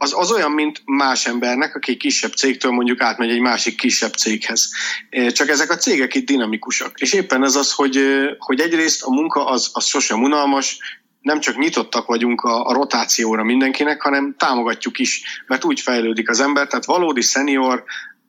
az, 0.03 0.15
az 0.17 0.33
olyan, 0.33 0.51
mint 0.51 0.83
más 0.85 1.27
embernek, 1.27 1.75
aki 1.75 1.97
kisebb 1.97 2.33
cégtől 2.33 2.71
mondjuk 2.71 3.01
átmegy 3.01 3.31
egy 3.31 3.41
másik 3.41 3.77
kisebb 3.77 4.13
céghez. 4.13 4.71
Eh, 5.11 5.31
csak 5.31 5.49
ezek 5.49 5.71
a 5.71 5.77
cégek 5.77 6.15
itt 6.15 6.27
dinamikusak. 6.27 7.01
És 7.01 7.13
éppen 7.13 7.45
ez 7.45 7.55
az, 7.55 7.73
hogy, 7.73 7.97
eh, 7.97 8.29
hogy 8.39 8.61
egyrészt 8.61 9.03
a 9.03 9.11
munka 9.11 9.47
az, 9.47 9.71
az 9.73 9.85
sosem 9.85 10.23
unalmas, 10.23 10.79
nem 11.23 11.41
csak 11.41 11.57
nyitottak 11.57 12.07
vagyunk 12.07 12.41
a, 12.41 12.67
a 12.67 12.73
rotációra 12.73 13.45
mindenkinek, 13.45 14.03
hanem 14.03 14.35
támogatjuk 14.39 14.99
is, 14.99 15.43
mert 15.47 15.65
úgy 15.65 15.81
fejlődik 15.81 16.29
az 16.29 16.41
ember, 16.41 16.67
tehát 16.67 16.85
valódi 16.85 17.21
senior, 17.21 17.85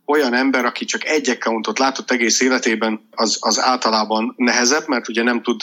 olyan 0.06 0.34
ember, 0.34 0.66
aki 0.66 0.86
csak 0.86 1.06
egy 1.06 1.30
accountot 1.30 1.80
látott 1.80 2.12
egész 2.12 2.42
életében, 2.42 3.08
az, 3.12 3.38
az 3.40 3.60
általában 3.60 4.34
nehezebb, 4.38 4.88
mert 4.88 5.08
ugye 5.08 5.24
nem 5.24 5.42
tud 5.42 5.62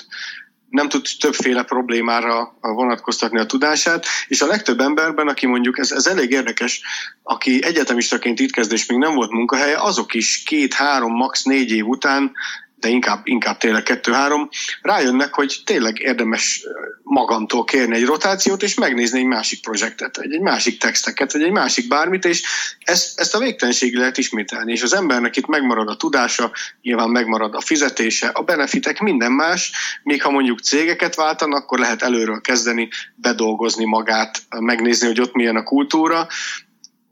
nem 0.71 0.89
tud 0.89 1.07
többféle 1.21 1.63
problémára 1.63 2.57
vonatkoztatni 2.61 3.39
a 3.39 3.47
tudását, 3.47 4.07
és 4.29 4.41
a 4.41 4.47
legtöbb 4.47 4.81
emberben, 4.81 5.29
aki 5.29 5.47
mondjuk, 5.47 5.79
ez, 5.79 5.93
ez 5.93 6.07
elég 6.07 6.31
érdekes, 6.31 6.83
aki 7.23 7.65
egyetemistaként 7.65 8.41
itt 8.41 8.53
kezd, 8.53 8.73
és 8.73 8.87
még 8.87 8.99
nem 8.99 9.15
volt 9.15 9.31
munkahelye, 9.31 9.79
azok 9.79 10.15
is 10.15 10.43
két, 10.43 10.75
három, 10.75 11.13
max. 11.13 11.43
négy 11.43 11.71
év 11.71 11.87
után 11.87 12.33
de 12.81 12.89
inkább, 12.89 13.21
inkább 13.25 13.59
tényleg 13.59 13.83
kettő-három, 13.83 14.49
rájönnek, 14.83 15.35
hogy 15.35 15.63
tényleg 15.65 15.99
érdemes 15.99 16.65
magamtól 17.03 17.65
kérni 17.65 17.97
egy 17.97 18.05
rotációt, 18.05 18.63
és 18.63 18.75
megnézni 18.75 19.19
egy 19.19 19.25
másik 19.25 19.63
projektet, 19.63 20.17
vagy 20.17 20.33
egy 20.33 20.41
másik 20.41 20.79
texteket, 20.79 21.33
vagy 21.33 21.43
egy 21.43 21.51
másik 21.51 21.89
bármit, 21.89 22.25
és 22.25 22.43
ezt, 22.79 23.21
ezt 23.21 23.35
a 23.35 23.39
végtelenségig 23.39 23.97
lehet 23.97 24.19
ismételni, 24.19 24.73
és 24.73 24.83
az 24.83 24.95
embernek 24.95 25.37
itt 25.37 25.47
megmarad 25.47 25.89
a 25.89 25.97
tudása, 25.97 26.53
nyilván 26.83 27.09
megmarad 27.09 27.55
a 27.55 27.61
fizetése, 27.61 28.29
a 28.29 28.43
benefitek, 28.43 29.01
minden 29.01 29.33
más, 29.33 29.73
még 30.03 30.23
ha 30.23 30.31
mondjuk 30.31 30.61
cégeket 30.61 31.15
váltanak, 31.15 31.63
akkor 31.63 31.79
lehet 31.79 32.03
előről 32.03 32.41
kezdeni, 32.41 32.89
bedolgozni 33.15 33.85
magát, 33.85 34.39
megnézni, 34.49 35.07
hogy 35.07 35.21
ott 35.21 35.35
milyen 35.35 35.57
a 35.57 35.63
kultúra, 35.63 36.29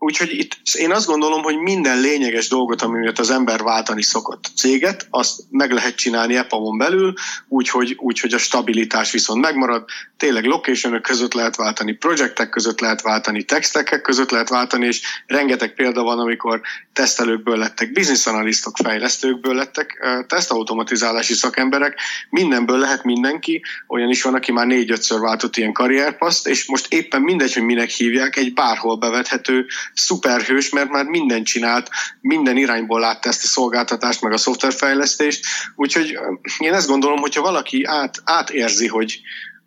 Úgyhogy 0.01 0.39
itt 0.39 0.57
én 0.73 0.91
azt 0.91 1.07
gondolom, 1.07 1.43
hogy 1.43 1.57
minden 1.57 2.01
lényeges 2.01 2.49
dolgot, 2.49 2.83
ami 2.83 2.99
miatt 2.99 3.19
az 3.19 3.31
ember 3.31 3.63
váltani 3.63 4.03
szokott 4.03 4.51
céget, 4.57 5.07
azt 5.11 5.41
meg 5.51 5.71
lehet 5.71 5.95
csinálni 5.95 6.37
EPAM-on 6.37 6.79
belül, 6.79 7.13
úgyhogy, 7.49 7.97
úgyhogy 7.99 8.33
a 8.33 8.39
stabilitás 8.39 9.11
viszont 9.11 9.41
megmarad. 9.41 9.85
Tényleg 10.17 10.45
location 10.45 11.03
között 11.03 11.35
lehet 11.35 11.57
váltani, 11.57 11.93
projektek 11.93 12.49
között 12.49 12.81
lehet 12.81 13.03
váltani, 13.03 13.43
textek 13.43 14.01
között 14.03 14.31
lehet 14.31 14.49
váltani, 14.49 14.87
és 14.87 15.03
rengeteg 15.27 15.75
példa 15.75 16.03
van, 16.03 16.19
amikor 16.19 16.61
tesztelőkből 16.93 17.57
lettek, 17.57 17.93
business 17.93 18.27
analisztok, 18.27 18.77
fejlesztőkből 18.77 19.55
lettek, 19.55 20.07
tesztautomatizálási 20.27 21.35
szakemberek, 21.35 22.01
mindenből 22.31 22.79
lehet 22.79 23.05
mindenki, 23.05 23.63
olyan 23.89 24.09
is 24.09 24.23
van, 24.23 24.35
aki 24.35 24.53
már 24.53 24.67
négy-ötször 24.67 25.21
váltott 25.21 25.57
ilyen 25.57 25.73
karrierpaszt, 25.73 26.47
és 26.47 26.67
most 26.67 26.93
éppen 26.93 27.23
mindegy, 27.23 27.55
hogy 27.55 27.63
minek 27.63 27.89
hívják, 27.89 28.37
egy 28.37 28.53
bárhol 28.53 28.97
bevethető 28.97 29.67
szuperhős, 29.95 30.71
mert 30.71 30.91
már 30.91 31.05
mindent 31.05 31.47
csinált, 31.47 31.91
minden 32.21 32.57
irányból 32.57 33.01
látta 33.01 33.29
ezt 33.29 33.45
a 33.45 33.47
szolgáltatást, 33.47 34.23
meg 34.23 34.33
a 34.33 34.37
szoftverfejlesztést, 34.37 35.47
úgyhogy 35.75 36.19
én 36.59 36.75
ezt 36.75 36.89
gondolom, 36.89 37.19
hogyha 37.19 37.43
valaki 37.43 37.85
át, 37.85 38.23
átérzi, 38.25 38.87
hogy, 38.87 39.21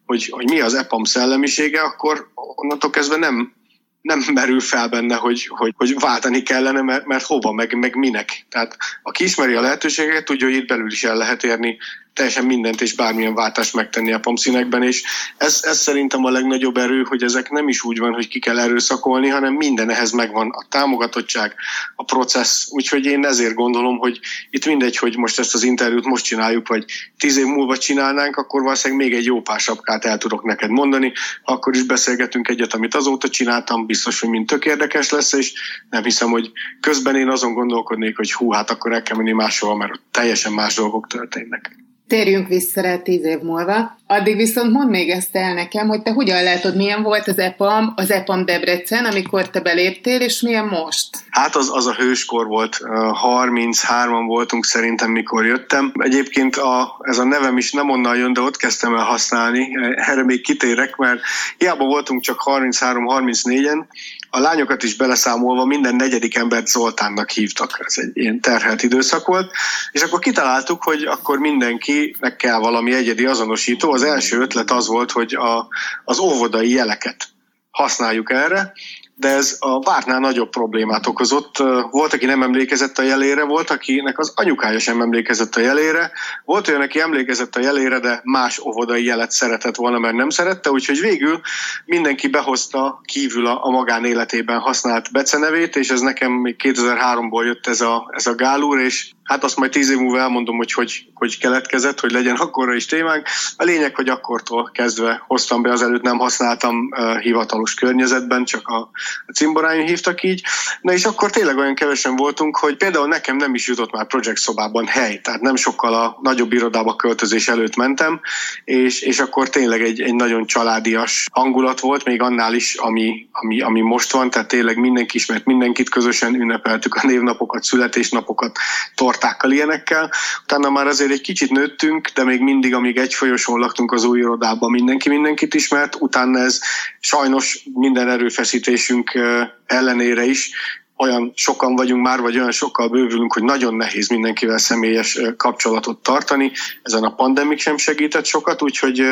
hogy, 0.06 0.28
hogy 0.30 0.50
mi 0.50 0.60
az 0.60 0.74
EPAM 0.74 1.04
szellemisége, 1.04 1.82
akkor 1.82 2.32
onnantól 2.34 2.90
kezdve 2.90 3.18
nem, 3.18 3.54
nem 4.02 4.24
merül 4.34 4.60
fel 4.60 4.88
benne, 4.88 5.16
hogy, 5.16 5.48
hogy, 5.48 5.74
hogy 5.78 6.00
váltani 6.00 6.44
kellene, 6.44 6.82
mert, 6.82 7.06
mert 7.06 7.26
hova, 7.26 7.52
meg, 7.52 7.74
meg 7.74 7.96
minek. 7.96 8.46
Tehát 8.50 8.78
aki 9.04 9.24
ismeri 9.24 9.54
a 9.54 9.62
lehetőségeket, 9.62 10.26
tudja, 10.26 10.48
hogy 10.48 10.56
itt 10.56 10.68
belül 10.68 10.92
is 10.92 11.04
el 11.04 11.18
lehet 11.18 11.44
érni 11.44 11.78
teljesen 12.14 12.46
mindent 12.46 12.82
és 12.82 12.96
bármilyen 12.96 13.34
váltást 13.34 13.74
megtenni 13.74 14.12
a 14.12 14.20
pomszínekben, 14.20 14.84
és 14.84 15.04
ez, 15.38 15.60
ez 15.64 15.78
szerintem 15.78 16.26
a 16.26 16.30
legnagyobb 16.30 16.78
erő, 16.78 17.04
hogy 17.04 17.24
ezek 17.24 17.50
nem 17.50 17.68
is 17.68 17.84
úgy 17.84 18.00
van, 18.00 18.14
hogy 18.14 18.28
ki 18.28 18.40
kell 18.40 18.60
erőszakolni, 18.60 19.28
hanem 19.28 19.54
minden 19.54 19.90
ehhez 19.90 20.12
megvan. 20.12 20.50
A 20.50 20.66
támogatottság, 20.70 21.56
a 21.96 22.04
processz, 22.04 22.68
úgyhogy 22.72 23.06
én 23.06 23.26
ezért 23.26 23.54
gondolom, 23.54 23.98
hogy 23.98 24.20
itt 24.50 24.66
mindegy, 24.66 24.98
hogy 24.98 25.18
most 25.18 25.40
ezt 25.40 25.54
az 25.54 25.64
interjút 25.64 26.06
most 26.06 26.26
csináljuk, 26.26 26.68
vagy 26.68 26.86
tíz 27.18 27.38
év 27.38 27.46
múlva 27.46 27.78
csinálnánk, 27.78 28.36
akkor 28.36 28.62
valószínűleg 28.62 29.08
még 29.08 29.18
egy 29.18 29.26
jó 29.26 29.42
pár 29.42 29.60
el 30.02 30.18
tudok 30.18 30.44
neked 30.44 30.70
mondani, 30.70 31.14
akkor 31.44 31.76
is 31.76 31.84
beszélgetünk 31.84 32.48
egyet, 32.48 32.74
amit 32.74 32.96
azóta 32.96 33.30
csináltam, 33.30 33.86
biztos, 33.86 34.20
hogy 34.20 34.30
mind 34.30 34.48
tök 34.48 34.66
érdekes 34.66 35.10
lesz, 35.10 35.34
és 35.34 35.54
nem 35.90 36.04
hiszem, 36.04 36.30
hogy 36.30 36.52
közben 36.80 37.16
én 37.16 37.30
azon 37.30 37.54
gondolkodnék, 37.54 38.18
hogy 38.18 38.34
hú, 38.34 38.52
hát 38.52 38.70
akkor 38.70 38.94
el 38.94 39.02
kell 39.02 39.18
menni 39.18 39.32
máshol, 39.32 39.78
mert 39.78 40.00
teljesen 40.12 40.54
más 40.54 40.76
dolgok 40.76 41.08
történnek. 41.08 41.80
Térjünk 42.12 42.48
vissza 42.48 42.82
rá 42.82 42.98
tíz 42.98 43.24
év 43.24 43.40
múlva. 43.40 43.98
Addig 44.08 44.36
viszont 44.36 44.72
mondd 44.72 44.90
még 44.90 45.10
ezt 45.10 45.36
el 45.36 45.54
nekem, 45.54 45.88
hogy 45.88 46.02
te 46.02 46.12
hogyan 46.12 46.44
látod, 46.44 46.76
milyen 46.76 47.04
volt 47.04 47.28
az 47.28 47.38
EPAM, 47.38 47.94
az 47.96 48.12
EPAM 48.12 48.46
Debrecen, 48.46 49.06
amikor 49.06 49.50
te 49.50 49.60
beléptél, 49.60 50.22
és 50.22 50.42
milyen 50.42 50.66
most? 50.66 51.10
Hát 51.30 51.56
az, 51.56 51.70
az 51.74 51.88
a 51.88 51.94
hőskor 51.94 52.48
volt, 52.48 52.78
33-an 53.24 54.24
voltunk 54.26 54.66
szerintem, 54.66 55.12
mikor 55.12 55.46
jöttem. 55.46 55.92
Egyébként 56.00 56.56
a, 56.56 57.00
ez 57.02 57.18
a 57.18 57.24
nevem 57.24 57.58
is 57.58 57.72
nem 57.72 57.90
onnan 57.90 58.18
jön, 58.18 58.34
de 58.34 58.42
ott 58.42 58.58
kezdtem 58.58 58.96
el 58.96 59.04
használni. 59.04 59.70
Erre 59.96 60.24
még 60.24 60.42
kitérek, 60.42 60.96
mert 60.96 61.22
hiába 61.58 61.86
voltunk 61.86 62.22
csak 62.22 62.42
33-34-en, 62.46 63.86
a 64.34 64.40
lányokat 64.40 64.84
is 64.84 64.96
beleszámolva 64.96 65.66
minden 65.66 65.96
negyedik 65.96 66.36
embert 66.36 66.68
Zoltánnak 66.68 67.30
hívtak. 67.30 67.84
Ez 67.86 67.94
egy 67.98 68.12
ilyen 68.14 68.40
terhelt 68.40 68.84
időszak 68.84 69.28
volt. 69.28 69.52
És 69.92 70.02
akkor 70.02 70.20
kitaláltuk, 70.20 70.84
hogy 70.84 71.04
akkor 71.04 71.40
mindenkinek 71.40 72.36
kell 72.36 72.60
valami 72.60 72.94
egyedi 72.94 73.26
azonosító. 73.26 73.92
Az 73.92 74.04
első 74.04 74.40
ötlet 74.40 74.72
az 74.72 74.88
volt, 74.88 75.12
hogy 75.12 75.34
a, 75.34 75.68
az 76.04 76.20
óvodai 76.20 76.70
jeleket 76.70 77.28
használjuk 77.72 78.32
erre, 78.32 78.74
de 79.22 79.30
ez 79.30 79.56
a 79.60 79.80
vártnál 79.80 80.20
nagyobb 80.20 80.50
problémát 80.50 81.08
okozott. 81.08 81.58
Volt, 81.92 82.14
aki 82.14 82.26
nem 82.26 82.44
emlékezett 82.44 82.98
a 82.98 83.02
jelére, 83.02 83.44
volt, 83.44 83.70
akinek 83.70 84.20
az 84.20 84.34
anyukája 84.36 84.80
sem 84.80 85.02
emlékezett 85.02 85.56
a 85.56 85.60
jelére, 85.60 86.12
volt 86.46 86.68
olyan, 86.68 86.82
aki 86.82 87.00
emlékezett 87.00 87.56
a 87.56 87.60
jelére, 87.60 88.00
de 88.00 88.22
más 88.24 88.60
óvodai 88.60 89.04
jelet 89.04 89.32
szeretett 89.32 89.76
volna, 89.76 90.00
mert 90.00 90.16
nem 90.16 90.30
szerette, 90.30 90.72
úgyhogy 90.72 91.00
végül 91.00 91.42
mindenki 91.86 92.28
behozta 92.28 93.02
kívül 93.06 93.46
a, 93.46 93.66
a 93.66 93.70
magánéletében 93.70 94.60
használt 94.60 95.12
becenevét, 95.12 95.76
és 95.76 95.90
ez 95.90 96.00
nekem 96.00 96.32
még 96.32 96.56
2003-ból 96.64 97.46
jött 97.46 97.68
ez 97.68 97.82
a, 97.82 98.10
ez 98.12 98.28
a 98.28 98.36
gálúr, 98.36 98.80
és 98.80 99.12
Hát 99.32 99.44
azt 99.44 99.58
majd 99.58 99.72
tíz 99.72 99.90
év 99.90 99.98
múlva 99.98 100.20
elmondom, 100.20 100.58
hogy 100.58 100.74
hogy, 100.74 101.06
hogy 101.14 101.38
keletkezett, 101.38 102.00
hogy 102.00 102.12
legyen 102.12 102.36
akkorra 102.36 102.74
is 102.74 102.86
témánk. 102.86 103.28
A 103.58 103.64
lényeg, 103.64 103.96
hogy 103.96 104.10
akkortól 104.10 104.72
kezdve 104.74 105.24
hoztam 105.28 105.62
be, 105.62 105.72
azelőtt 105.72 106.02
nem 106.02 106.18
használtam 106.18 106.90
uh, 106.92 107.20
hivatalos 107.20 107.74
környezetben, 107.74 108.46
csak 108.46 108.68
a, 108.68 108.90
a 109.26 109.32
cimboráim 109.34 109.86
hívtak 109.86 110.24
így. 110.24 110.44
Na 110.82 110.94
és 110.94 111.06
akkor 111.06 111.30
tényleg 111.30 111.58
olyan 111.58 111.76
kevesen 111.76 112.16
voltunk, 112.16 112.58
hogy 112.58 112.78
például 112.78 113.08
nekem 113.08 113.36
nem 113.36 113.54
is 113.54 113.68
jutott 113.68 113.92
már 113.92 114.08
projekt 114.08 114.40
szobában 114.40 114.88
hely, 114.88 115.22
tehát 115.22 115.42
nem 115.42 115.56
sokkal 115.56 115.94
a 115.94 116.20
nagyobb 116.22 116.54
irodába 116.54 116.96
költözés 116.96 117.48
előtt 117.48 117.76
mentem, 117.76 118.22
és, 118.64 119.02
és 119.02 119.20
akkor 119.20 119.50
tényleg 119.50 119.82
egy, 119.82 120.02
egy 120.02 120.16
nagyon 120.16 120.46
családias 120.46 121.28
hangulat 121.32 121.80
volt, 121.80 122.06
még 122.06 122.22
annál 122.22 122.54
is, 122.54 122.76
ami, 122.76 123.28
ami, 123.32 123.62
ami 123.62 123.82
most 123.82 124.12
van, 124.12 124.30
tehát 124.30 124.48
tényleg 124.48 124.78
mindenki 124.78 125.18
ismert 125.18 125.46
mindenkit, 125.46 125.90
közösen 125.90 126.36
ünnepeltük 126.36 126.96
a 126.96 127.08
névnapokat, 127.08 127.64
születésnapokat, 127.64 128.58
tort 128.96 129.20
tortákkal, 129.22 129.52
ilyenekkel. 129.52 130.12
Utána 130.44 130.70
már 130.70 130.88
azért 130.88 131.12
egy 131.12 131.22
kicsit 131.22 131.50
nőttünk, 131.50 132.08
de 132.08 132.24
még 132.24 132.42
mindig, 132.42 132.74
amíg 132.74 132.98
egy 132.98 133.14
folyosón 133.14 133.60
laktunk 133.60 133.92
az 133.92 134.04
új 134.04 134.20
irodában, 134.20 134.72
mindenki 134.72 135.10
mindenkit 135.10 135.54
ismert. 135.54 135.96
Utána 136.00 136.40
ez 136.40 136.60
sajnos 137.00 137.66
minden 137.74 138.10
erőfeszítésünk 138.10 139.20
ellenére 139.66 140.24
is 140.24 140.52
olyan 140.98 141.32
sokan 141.36 141.76
vagyunk 141.76 142.04
már, 142.04 142.20
vagy 142.20 142.38
olyan 142.38 142.52
sokkal 142.52 142.90
bővülünk, 142.90 143.34
hogy 143.34 143.44
nagyon 143.44 143.76
nehéz 143.76 144.10
mindenkivel 144.10 144.58
személyes 144.58 145.20
kapcsolatot 145.38 146.04
tartani. 146.04 146.52
Ezen 146.82 147.04
a 147.04 147.16
pandemik 147.16 147.60
sem 147.60 147.78
segített 147.78 148.26
sokat, 148.26 148.62
úgyhogy 148.62 149.04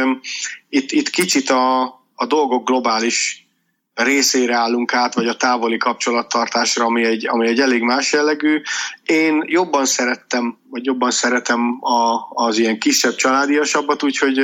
itt, 0.70 0.92
itt 0.92 1.10
kicsit 1.10 1.50
a, 1.50 1.82
a 2.16 2.26
dolgok 2.28 2.68
globális 2.68 3.49
részére 4.04 4.56
állunk 4.56 4.94
át, 4.94 5.14
vagy 5.14 5.28
a 5.28 5.36
távoli 5.36 5.78
kapcsolattartásra, 5.78 6.86
ami 6.86 7.04
egy, 7.04 7.28
ami 7.28 7.48
egy 7.48 7.60
elég 7.60 7.82
más 7.82 8.14
jellegű. 8.14 8.62
Én 9.06 9.44
jobban 9.46 9.86
szerettem, 9.86 10.58
vagy 10.70 10.86
jobban 10.86 11.12
szeretem 11.12 11.78
a, 11.82 12.28
az 12.30 12.58
ilyen 12.58 12.80
kisebb 12.80 13.16
családiasabbat, 13.16 14.04
úgyhogy 14.04 14.42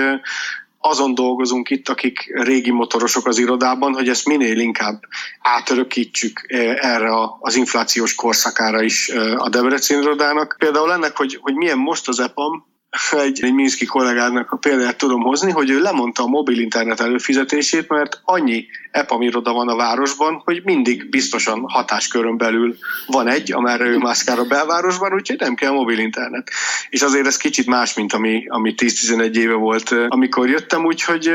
azon 0.79 1.13
dolgozunk 1.13 1.69
itt, 1.69 1.89
akik 1.89 2.31
régi 2.33 2.71
motorosok 2.71 3.27
az 3.27 3.37
irodában, 3.37 3.93
hogy 3.93 4.09
ezt 4.09 4.25
minél 4.25 4.59
inkább 4.59 5.01
átörökítsük 5.41 6.45
erre 6.81 7.09
az 7.39 7.55
inflációs 7.55 8.15
korszakára 8.15 8.81
is 8.81 9.09
a 9.37 9.49
Debrecen 9.49 10.01
irodának. 10.01 10.55
Például 10.59 10.91
ennek, 10.91 11.17
hogy, 11.17 11.37
hogy 11.41 11.53
milyen 11.53 11.77
most 11.77 12.07
az 12.07 12.19
EPAM, 12.19 12.65
egy, 13.11 13.39
egy 13.43 13.53
Minszki 13.53 13.85
kollégának 13.85 14.51
a 14.51 14.57
példát 14.57 14.97
tudom 14.97 15.21
hozni, 15.21 15.51
hogy 15.51 15.69
ő 15.69 15.81
lemondta 15.81 16.23
a 16.23 16.27
mobil 16.27 16.59
internet 16.59 16.99
előfizetését, 16.99 17.89
mert 17.89 18.21
annyi 18.23 18.65
EPAM 18.91 19.29
van 19.43 19.67
a 19.67 19.75
városban, 19.75 20.41
hogy 20.43 20.61
mindig 20.63 21.09
biztosan 21.09 21.63
hatáskörön 21.67 22.37
belül 22.37 22.75
van 23.07 23.27
egy, 23.27 23.51
amerre 23.51 23.85
ő 23.85 23.97
mászkál 23.97 24.39
a 24.39 24.45
belvárosban, 24.45 25.13
úgyhogy 25.13 25.39
nem 25.39 25.55
kell 25.55 25.71
mobil 25.71 25.99
internet. 25.99 26.49
És 26.89 27.01
azért 27.01 27.27
ez 27.27 27.37
kicsit 27.37 27.67
más, 27.67 27.93
mint 27.93 28.13
ami, 28.13 28.45
ami 28.47 28.73
10-11 28.77 29.35
éve 29.35 29.53
volt, 29.53 29.95
amikor 30.07 30.49
jöttem, 30.49 30.85
úgyhogy 30.85 31.31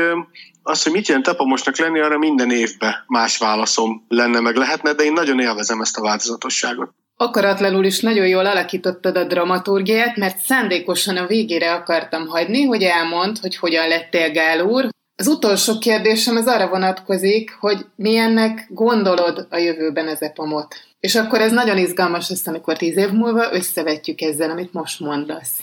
az, 0.63 0.83
hogy 0.83 0.91
mit 0.91 1.07
jelent 1.07 1.27
EPAMosnak 1.27 1.77
lenni, 1.77 1.99
arra 1.99 2.17
minden 2.17 2.51
évben 2.51 2.93
más 3.07 3.37
válaszom 3.37 4.05
lenne, 4.07 4.39
meg 4.39 4.55
lehetne, 4.55 4.93
de 4.93 5.03
én 5.03 5.13
nagyon 5.13 5.39
élvezem 5.39 5.81
ezt 5.81 5.97
a 5.97 6.01
változatosságot. 6.01 6.93
Akaratlanul 7.21 7.85
is 7.85 7.99
nagyon 7.99 8.27
jól 8.27 8.45
alakítottad 8.45 9.17
a 9.17 9.23
dramaturgiát, 9.23 10.17
mert 10.17 10.37
szándékosan 10.37 11.17
a 11.17 11.25
végére 11.25 11.73
akartam 11.73 12.27
hagyni, 12.27 12.63
hogy 12.63 12.83
elmond, 12.83 13.37
hogy 13.37 13.55
hogyan 13.55 13.87
lettél 13.87 14.31
Gál 14.31 14.61
úr. 14.65 14.89
Az 15.15 15.27
utolsó 15.27 15.77
kérdésem 15.77 16.35
az 16.35 16.47
arra 16.47 16.67
vonatkozik, 16.69 17.57
hogy 17.59 17.85
milyennek 17.95 18.67
gondolod 18.69 19.47
a 19.49 19.57
jövőben 19.57 20.07
az 20.07 20.21
epamot. 20.21 20.75
És 20.99 21.15
akkor 21.15 21.41
ez 21.41 21.51
nagyon 21.51 21.77
izgalmas 21.77 22.29
lesz, 22.29 22.47
amikor 22.47 22.77
tíz 22.77 22.97
év 22.97 23.09
múlva 23.09 23.53
összevetjük 23.53 24.21
ezzel, 24.21 24.49
amit 24.49 24.73
most 24.73 24.99
mondasz. 24.99 25.59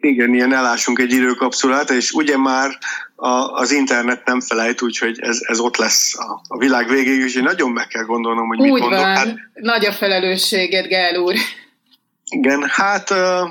Igen, 0.00 0.34
ilyen 0.34 0.52
elásunk 0.52 0.98
egy 0.98 1.12
időkapszulát, 1.12 1.90
és 1.90 2.10
ugye 2.10 2.36
már 2.36 2.78
a, 3.14 3.28
az 3.28 3.72
internet 3.72 4.26
nem 4.26 4.40
felejt, 4.40 4.82
úgyhogy 4.82 5.20
ez, 5.20 5.38
ez 5.40 5.58
ott 5.58 5.76
lesz 5.76 6.18
a, 6.18 6.40
a 6.48 6.58
világ 6.58 6.88
végéig, 6.88 7.20
és 7.20 7.34
én 7.34 7.42
nagyon 7.42 7.70
meg 7.70 7.86
kell 7.86 8.04
gondolnom, 8.04 8.46
hogy 8.46 8.58
mit 8.58 8.70
Úgy 8.70 8.80
mondok. 8.80 9.00
Van. 9.00 9.16
Hát, 9.16 9.34
Nagy 9.54 9.86
a 9.86 9.92
felelősséged, 9.92 10.86
Gál 10.86 11.16
úr. 11.16 11.34
Igen, 12.30 12.64
hát 12.68 13.10
uh, 13.10 13.48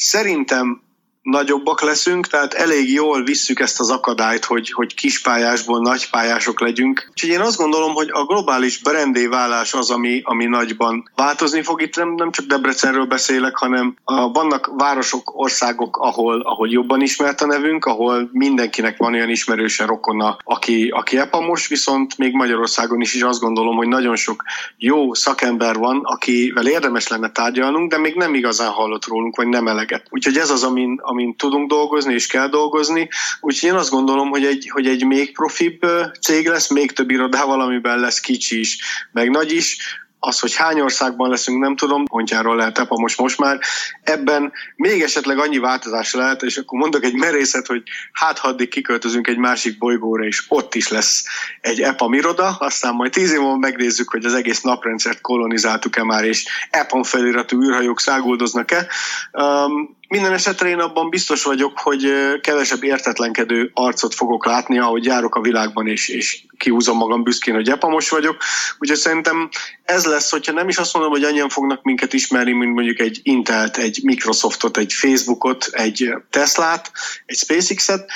Szerintem 0.00 0.82
nagyobbak 1.30 1.82
leszünk, 1.82 2.26
tehát 2.26 2.54
elég 2.54 2.92
jól 2.92 3.22
visszük 3.22 3.60
ezt 3.60 3.80
az 3.80 3.90
akadályt, 3.90 4.44
hogy, 4.44 4.72
hogy 4.72 4.94
kispályásból 4.94 5.80
nagypályások 5.80 6.60
legyünk. 6.60 7.06
Úgyhogy 7.10 7.30
én 7.30 7.40
azt 7.40 7.56
gondolom, 7.56 7.94
hogy 7.94 8.08
a 8.12 8.24
globális 8.24 8.78
brandé 8.78 9.26
válás 9.26 9.74
az, 9.74 9.90
ami, 9.90 10.20
ami 10.24 10.44
nagyban 10.44 11.10
változni 11.14 11.62
fog. 11.62 11.82
Itt 11.82 11.96
nem, 11.96 12.14
nem 12.14 12.30
csak 12.30 12.46
Debrecenről 12.46 13.06
beszélek, 13.06 13.56
hanem 13.56 13.96
a, 14.04 14.30
vannak 14.32 14.70
városok, 14.76 15.32
országok, 15.34 15.96
ahol, 15.96 16.40
ahol 16.40 16.68
jobban 16.68 17.00
ismert 17.00 17.40
a 17.40 17.46
nevünk, 17.46 17.84
ahol 17.84 18.28
mindenkinek 18.32 18.96
van 18.96 19.14
olyan 19.14 19.28
ismerőse 19.28 19.86
rokona, 19.86 20.36
aki, 20.44 20.88
aki 20.88 21.18
epamos, 21.18 21.68
viszont 21.68 22.18
még 22.18 22.34
Magyarországon 22.34 23.00
is, 23.00 23.14
is 23.14 23.22
azt 23.22 23.40
gondolom, 23.40 23.76
hogy 23.76 23.88
nagyon 23.88 24.16
sok 24.16 24.42
jó 24.76 25.14
szakember 25.14 25.76
van, 25.76 26.00
akivel 26.04 26.66
érdemes 26.66 27.08
lenne 27.08 27.30
tárgyalnunk, 27.30 27.90
de 27.90 27.98
még 27.98 28.14
nem 28.14 28.34
igazán 28.34 28.70
hallott 28.70 29.06
rólunk, 29.06 29.36
vagy 29.36 29.48
nem 29.48 29.68
eleget. 29.68 30.06
Úgyhogy 30.10 30.36
ez 30.36 30.50
az, 30.50 30.64
amin, 30.64 31.00
amin 31.02 31.17
tudunk 31.36 31.68
dolgozni, 31.68 32.14
és 32.14 32.26
kell 32.26 32.48
dolgozni. 32.48 33.08
Úgyhogy 33.40 33.68
én 33.68 33.74
azt 33.74 33.90
gondolom, 33.90 34.28
hogy 34.28 34.44
egy, 34.44 34.70
hogy 34.72 34.86
egy 34.86 35.04
még 35.04 35.32
profibb 35.32 35.86
cég 36.20 36.48
lesz, 36.48 36.70
még 36.70 36.92
több 36.92 37.10
irodával, 37.10 37.60
amiben 37.60 37.98
lesz 37.98 38.20
kicsi 38.20 38.58
is, 38.58 38.78
meg 39.12 39.30
nagy 39.30 39.52
is, 39.52 39.76
az, 40.20 40.38
hogy 40.40 40.54
hány 40.54 40.80
országban 40.80 41.30
leszünk, 41.30 41.58
nem 41.58 41.76
tudom, 41.76 42.04
pontjáról 42.04 42.56
lehet 42.56 42.78
EPA 42.78 42.98
most, 42.98 43.18
most 43.18 43.38
már. 43.38 43.58
Ebben 44.02 44.52
még 44.76 45.02
esetleg 45.02 45.38
annyi 45.38 45.58
változás 45.58 46.14
lehet, 46.14 46.42
és 46.42 46.56
akkor 46.56 46.78
mondok 46.78 47.04
egy 47.04 47.14
merészet, 47.14 47.66
hogy 47.66 47.82
hát 48.12 48.38
ha 48.38 48.48
addig 48.48 48.68
kiköltözünk 48.68 49.26
egy 49.26 49.36
másik 49.36 49.78
bolygóra, 49.78 50.24
és 50.24 50.44
ott 50.48 50.74
is 50.74 50.88
lesz 50.88 51.24
egy 51.60 51.80
EPA 51.80 52.08
miroda, 52.08 52.56
aztán 52.58 52.94
majd 52.94 53.12
tíz 53.12 53.32
év 53.32 53.38
múlva 53.38 53.56
megnézzük, 53.56 54.10
hogy 54.10 54.24
az 54.24 54.34
egész 54.34 54.60
naprendszert 54.60 55.20
kolonizáltuk-e 55.20 56.04
már, 56.04 56.24
és 56.24 56.46
EPA 56.70 57.04
feliratú 57.04 57.62
űrhajók 57.62 58.00
száguldoznak-e. 58.00 58.86
Um, 59.32 59.97
minden 60.08 60.32
esetre 60.32 60.68
én 60.68 60.78
abban 60.78 61.08
biztos 61.08 61.42
vagyok, 61.44 61.78
hogy 61.78 62.12
kevesebb 62.40 62.82
értetlenkedő 62.82 63.70
arcot 63.74 64.14
fogok 64.14 64.46
látni, 64.46 64.78
ahogy 64.78 65.04
járok 65.04 65.34
a 65.34 65.40
világban, 65.40 65.86
és, 65.86 66.08
és 66.08 66.42
kihúzom 66.56 66.96
magam 66.96 67.22
büszkén, 67.22 67.54
hogy 67.54 67.68
epamos 67.68 68.08
vagyok. 68.08 68.36
Úgyhogy 68.78 68.98
szerintem 68.98 69.48
ez 69.84 70.04
lesz, 70.04 70.30
hogyha 70.30 70.52
nem 70.52 70.68
is 70.68 70.76
azt 70.76 70.94
mondom, 70.94 71.12
hogy 71.12 71.24
annyian 71.24 71.48
fognak 71.48 71.82
minket 71.82 72.12
ismerni, 72.12 72.52
mint 72.52 72.74
mondjuk 72.74 72.98
egy 72.98 73.20
Intelt, 73.22 73.76
egy 73.76 74.00
Microsoftot, 74.02 74.76
egy 74.76 74.92
Facebookot, 74.92 75.68
egy 75.70 76.14
Teslát, 76.30 76.90
egy 77.26 77.36
SpaceX-et, 77.36 78.10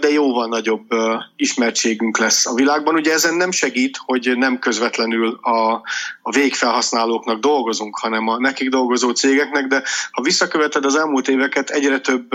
de 0.00 0.10
jóval 0.10 0.46
nagyobb 0.46 0.86
ismertségünk 1.36 2.18
lesz 2.18 2.46
a 2.46 2.54
világban. 2.54 2.94
Ugye 2.94 3.12
ezen 3.12 3.34
nem 3.34 3.50
segít, 3.50 3.98
hogy 4.04 4.32
nem 4.36 4.58
közvetlenül 4.58 5.38
a, 5.42 5.72
a 6.22 6.30
végfelhasználóknak 6.30 7.40
dolgozunk, 7.40 7.98
hanem 7.98 8.28
a 8.28 8.38
nekik 8.38 8.68
dolgozó 8.68 9.10
cégeknek, 9.10 9.66
de 9.66 9.82
ha 10.10 10.22
visszaköveted 10.22 10.84
az 10.84 10.96
elmúlt 10.96 11.19
éveket, 11.28 11.70
egyre 11.70 11.98
több 11.98 12.34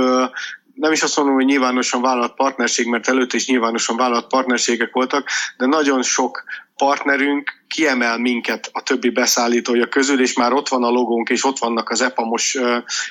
nem 0.75 0.91
is 0.91 1.01
azt 1.01 1.17
mondom, 1.17 1.35
hogy 1.35 1.45
nyilvánosan 1.45 2.01
vállalt 2.01 2.33
partnerség, 2.33 2.87
mert 2.87 3.07
előtte 3.07 3.37
is 3.37 3.47
nyilvánosan 3.47 3.97
vállalt 3.97 4.27
partnerségek 4.27 4.93
voltak, 4.93 5.29
de 5.57 5.65
nagyon 5.65 6.01
sok 6.01 6.43
partnerünk 6.77 7.51
kiemel 7.67 8.17
minket 8.17 8.69
a 8.71 8.81
többi 8.81 9.09
beszállítója 9.09 9.87
közül, 9.87 10.21
és 10.21 10.33
már 10.33 10.53
ott 10.53 10.67
van 10.67 10.83
a 10.83 10.89
logónk, 10.89 11.29
és 11.29 11.45
ott 11.45 11.57
vannak 11.57 11.89
az 11.89 12.01
EPAMOS 12.01 12.57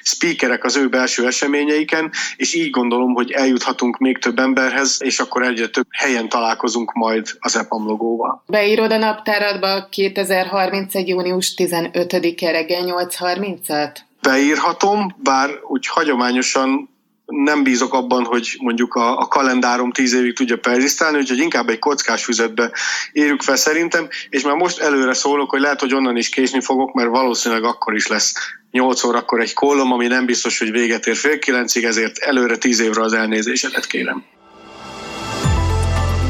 speakerek 0.02 0.64
az 0.64 0.76
ő 0.76 0.88
belső 0.88 1.26
eseményeiken, 1.26 2.10
és 2.36 2.54
így 2.54 2.70
gondolom, 2.70 3.14
hogy 3.14 3.30
eljuthatunk 3.30 3.98
még 3.98 4.18
több 4.18 4.38
emberhez, 4.38 4.96
és 5.02 5.18
akkor 5.18 5.42
egyre 5.42 5.66
több 5.66 5.86
helyen 5.90 6.28
találkozunk 6.28 6.92
majd 6.92 7.26
az 7.38 7.56
EPAM 7.56 7.86
logóval. 7.86 8.42
Beírod 8.46 8.92
a 8.92 8.98
naptáradba 8.98 9.88
2031. 9.90 11.08
június 11.08 11.54
15-e 11.56 12.50
reggel 12.50 12.84
8.30-at? 12.84 13.96
Beírhatom, 14.28 15.16
bár 15.22 15.50
úgy 15.62 15.86
hagyományosan 15.86 16.88
nem 17.26 17.62
bízok 17.62 17.94
abban, 17.94 18.24
hogy 18.24 18.56
mondjuk 18.60 18.94
a, 18.94 19.18
a 19.18 19.26
kalendárom 19.28 19.92
tíz 19.92 20.12
évig 20.12 20.34
tudja 20.34 20.56
perzisztálni, 20.56 21.18
úgyhogy 21.18 21.38
inkább 21.38 21.68
egy 21.68 21.78
kockás 21.78 22.24
füzetbe 22.24 22.72
írjuk 23.12 23.42
fel 23.42 23.56
szerintem, 23.56 24.08
és 24.28 24.42
már 24.42 24.56
most 24.56 24.78
előre 24.78 25.14
szólok, 25.14 25.50
hogy 25.50 25.60
lehet, 25.60 25.80
hogy 25.80 25.94
onnan 25.94 26.16
is 26.16 26.28
késni 26.28 26.60
fogok, 26.60 26.94
mert 26.94 27.08
valószínűleg 27.08 27.64
akkor 27.64 27.94
is 27.94 28.06
lesz 28.06 28.34
8 28.70 29.04
órakor 29.04 29.40
egy 29.40 29.52
kollom, 29.52 29.92
ami 29.92 30.06
nem 30.06 30.26
biztos, 30.26 30.58
hogy 30.58 30.70
véget 30.70 31.06
ér 31.06 31.16
fél 31.16 31.38
kilencig, 31.38 31.84
ezért 31.84 32.18
előre 32.18 32.56
tíz 32.56 32.80
évre 32.80 33.02
az 33.02 33.12
elnézésedet 33.12 33.86
kérem. 33.86 34.24